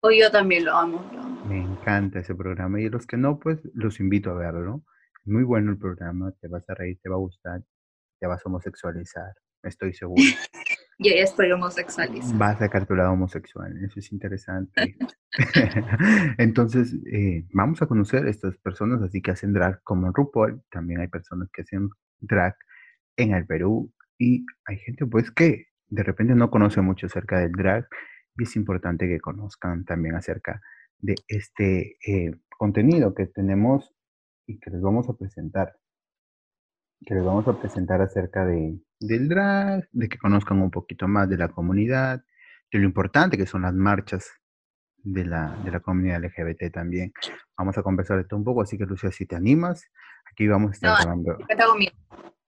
o 0.00 0.12
yo 0.12 0.30
también 0.30 0.64
lo 0.64 0.76
amo, 0.76 1.04
Me 1.48 1.60
encanta 1.60 2.20
ese 2.20 2.32
programa 2.32 2.80
y 2.80 2.88
los 2.88 3.04
que 3.04 3.16
no, 3.16 3.40
pues 3.40 3.58
los 3.74 3.98
invito 3.98 4.30
a 4.30 4.34
verlo. 4.34 4.84
Muy 5.24 5.42
bueno 5.42 5.72
el 5.72 5.78
programa, 5.78 6.32
te 6.40 6.46
vas 6.46 6.62
a 6.70 6.74
reír, 6.74 7.00
te 7.02 7.08
va 7.08 7.16
a 7.16 7.18
gustar, 7.18 7.62
te 8.20 8.28
vas 8.28 8.40
a 8.40 8.48
homosexualizar, 8.48 9.34
estoy 9.64 9.92
seguro. 9.92 10.22
Yo 11.00 11.12
ya 11.12 11.22
estoy 11.22 11.50
homosexualizada. 11.50 12.38
Va 12.38 12.50
a 12.50 12.58
sacar 12.58 12.86
tu 12.86 12.94
lado 12.94 13.12
homosexual, 13.12 13.76
eso 13.84 13.98
es 13.98 14.12
interesante. 14.12 14.96
Entonces, 16.38 16.94
eh, 17.12 17.44
vamos 17.52 17.82
a 17.82 17.86
conocer 17.86 18.24
a 18.24 18.30
estas 18.30 18.56
personas 18.58 19.02
así 19.02 19.20
que 19.20 19.32
hacen 19.32 19.52
drag 19.52 19.82
como 19.82 20.06
en 20.06 20.14
RuPaul. 20.14 20.62
También 20.70 21.00
hay 21.00 21.08
personas 21.08 21.48
que 21.52 21.62
hacen 21.62 21.90
drag 22.20 22.56
en 23.16 23.34
el 23.34 23.46
Perú 23.46 23.92
y 24.18 24.44
hay 24.64 24.78
gente 24.78 25.06
pues 25.06 25.30
que 25.30 25.66
de 25.88 26.02
repente 26.02 26.34
no 26.34 26.50
conoce 26.50 26.80
mucho 26.80 27.06
acerca 27.06 27.38
del 27.38 27.52
drag 27.52 27.88
y 28.36 28.42
es 28.42 28.56
importante 28.56 29.08
que 29.08 29.20
conozcan 29.20 29.84
también 29.84 30.16
acerca 30.16 30.60
de 30.98 31.14
este 31.28 31.96
eh, 32.06 32.32
contenido 32.56 33.14
que 33.14 33.26
tenemos 33.26 33.94
y 34.46 34.58
que 34.58 34.70
les 34.70 34.80
vamos 34.80 35.08
a 35.08 35.14
presentar. 35.14 35.76
que 37.06 37.14
les 37.14 37.24
vamos 37.24 37.46
a 37.46 37.58
presentar 37.58 38.02
acerca 38.02 38.44
de, 38.44 38.80
del 38.98 39.28
drag, 39.28 39.88
de 39.92 40.08
que 40.08 40.18
conozcan 40.18 40.60
un 40.60 40.70
poquito 40.70 41.06
más 41.06 41.28
de 41.28 41.36
la 41.36 41.48
comunidad, 41.48 42.24
de 42.72 42.78
lo 42.78 42.84
importante 42.84 43.36
que 43.36 43.46
son 43.46 43.62
las 43.62 43.74
marchas 43.74 44.28
de 44.96 45.24
la, 45.24 45.56
de 45.64 45.70
la 45.70 45.80
comunidad 45.80 46.24
LGBT 46.24 46.72
también. 46.72 47.12
Vamos 47.56 47.78
a 47.78 47.82
conversar 47.82 48.18
de 48.18 48.24
todo 48.24 48.38
un 48.38 48.44
poco, 48.44 48.62
así 48.62 48.76
que 48.76 48.84
Lucia, 48.84 49.12
si 49.12 49.26
te 49.26 49.36
animas, 49.36 49.84
aquí 50.30 50.48
vamos 50.48 50.70
a 50.70 50.74
estar 50.74 51.00
hablando. 51.00 51.38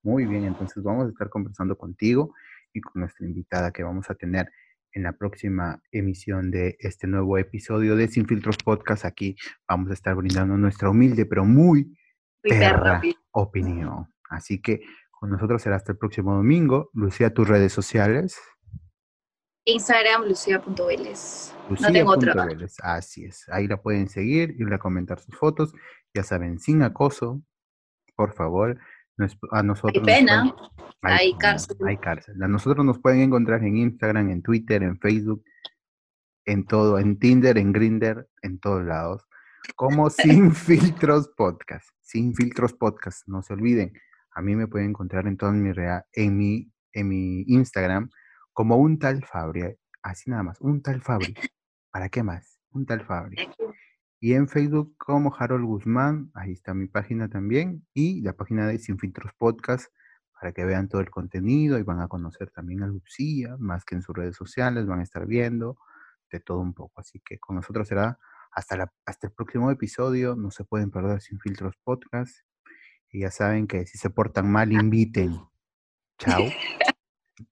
Muy 0.02 0.24
bien, 0.24 0.44
entonces 0.44 0.82
vamos 0.82 1.06
a 1.06 1.10
estar 1.10 1.28
conversando 1.28 1.76
contigo 1.76 2.34
y 2.72 2.80
con 2.80 3.00
nuestra 3.00 3.26
invitada 3.26 3.70
que 3.70 3.82
vamos 3.82 4.08
a 4.10 4.14
tener 4.14 4.50
en 4.92 5.02
la 5.02 5.12
próxima 5.12 5.82
emisión 5.92 6.50
de 6.50 6.76
este 6.80 7.06
nuevo 7.06 7.38
episodio 7.38 7.96
de 7.96 8.08
Sin 8.08 8.26
Filtros 8.26 8.56
Podcast. 8.56 9.04
Aquí 9.04 9.36
vamos 9.68 9.90
a 9.90 9.94
estar 9.94 10.14
brindando 10.14 10.56
nuestra 10.56 10.90
humilde 10.90 11.26
pero 11.26 11.44
muy 11.44 11.96
perra 12.42 13.00
opinión. 13.32 14.06
Así 14.30 14.60
que 14.60 14.80
con 15.10 15.30
nosotros 15.30 15.62
será 15.62 15.76
hasta 15.76 15.92
el 15.92 15.98
próximo 15.98 16.34
domingo. 16.34 16.90
Lucía, 16.94 17.34
tus 17.34 17.46
redes 17.46 17.72
sociales. 17.72 18.40
Instagram, 19.66 20.24
lucia.veles. 20.24 21.54
No 21.68 21.92
tengo 21.92 22.12
otro. 22.12 22.32
Así 22.82 23.26
es. 23.26 23.46
Ahí 23.50 23.68
la 23.68 23.80
pueden 23.82 24.08
seguir, 24.08 24.56
y 24.58 24.72
a 24.72 24.78
comentar 24.78 25.20
sus 25.20 25.36
fotos. 25.36 25.74
Ya 26.14 26.22
saben, 26.22 26.58
sin 26.58 26.82
acoso, 26.82 27.42
por 28.16 28.32
favor. 28.32 28.78
A 29.50 29.62
nosotros. 29.62 30.06
Hay 30.06 30.14
pena. 30.14 30.54
Hay, 31.02 31.36
cárcel. 31.38 31.76
Hay 31.86 31.96
cárcel. 31.96 32.42
A 32.42 32.48
nosotros 32.48 32.84
nos 32.84 32.98
pueden 32.98 33.20
encontrar 33.20 33.62
en 33.64 33.76
Instagram, 33.76 34.30
en 34.30 34.42
Twitter, 34.42 34.82
en 34.82 34.98
Facebook, 34.98 35.42
en 36.44 36.66
todo, 36.66 36.98
en 36.98 37.18
Tinder, 37.18 37.56
en 37.58 37.72
Grinder, 37.72 38.28
en 38.42 38.58
todos 38.58 38.84
lados. 38.84 39.26
Como 39.76 40.10
Sin 40.10 40.54
Filtros 40.54 41.28
Podcast. 41.36 41.88
Sin 42.00 42.34
Filtros 42.34 42.74
Podcast. 42.74 43.26
No 43.28 43.42
se 43.42 43.54
olviden. 43.54 43.92
A 44.32 44.42
mí 44.42 44.54
me 44.56 44.66
pueden 44.66 44.90
encontrar 44.90 45.26
en 45.26 45.36
todo 45.36 45.52
mi, 45.52 45.70
en 46.12 46.36
mi, 46.36 46.72
en 46.92 47.08
mi 47.08 47.42
Instagram 47.42 48.10
como 48.52 48.76
un 48.76 48.98
tal 48.98 49.24
Fabri, 49.24 49.74
así 50.02 50.30
nada 50.30 50.42
más, 50.42 50.60
un 50.60 50.82
tal 50.82 51.00
Fabri. 51.00 51.34
¿Para 51.90 52.08
qué 52.08 52.22
más? 52.22 52.58
Un 52.72 52.84
tal 52.84 53.04
Fabri. 53.06 53.36
Y 54.20 54.34
en 54.34 54.48
Facebook 54.48 54.94
como 54.98 55.34
Harold 55.34 55.64
Guzmán, 55.64 56.30
ahí 56.34 56.52
está 56.52 56.74
mi 56.74 56.86
página 56.86 57.28
también, 57.28 57.86
y 57.94 58.20
la 58.20 58.34
página 58.34 58.66
de 58.66 58.78
Sin 58.78 58.98
Filtros 58.98 59.32
Podcast, 59.38 59.90
para 60.38 60.52
que 60.52 60.64
vean 60.64 60.88
todo 60.88 61.00
el 61.00 61.10
contenido 61.10 61.78
y 61.78 61.82
van 61.82 62.00
a 62.00 62.08
conocer 62.08 62.50
también 62.50 62.82
a 62.82 62.86
Lucía, 62.86 63.56
más 63.58 63.84
que 63.84 63.94
en 63.94 64.02
sus 64.02 64.14
redes 64.14 64.36
sociales, 64.36 64.86
van 64.86 65.00
a 65.00 65.02
estar 65.02 65.26
viendo 65.26 65.78
de 66.30 66.40
todo 66.40 66.60
un 66.60 66.74
poco. 66.74 67.00
Así 67.00 67.20
que 67.20 67.38
con 67.38 67.56
nosotros 67.56 67.88
será 67.88 68.18
hasta, 68.52 68.76
la, 68.76 68.92
hasta 69.06 69.28
el 69.28 69.32
próximo 69.32 69.70
episodio, 69.70 70.36
no 70.36 70.50
se 70.50 70.64
pueden 70.64 70.90
perder 70.90 71.20
Sin 71.22 71.38
Filtros 71.40 71.76
Podcast. 71.82 72.36
Y 73.10 73.20
ya 73.20 73.30
saben 73.30 73.66
que 73.66 73.86
si 73.86 73.98
se 73.98 74.10
portan 74.10 74.50
mal, 74.50 74.70
inviten. 74.72 75.38
Chao. 76.18 76.44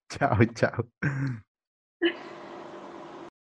Chao, 0.09 0.45
chao. 0.55 1.39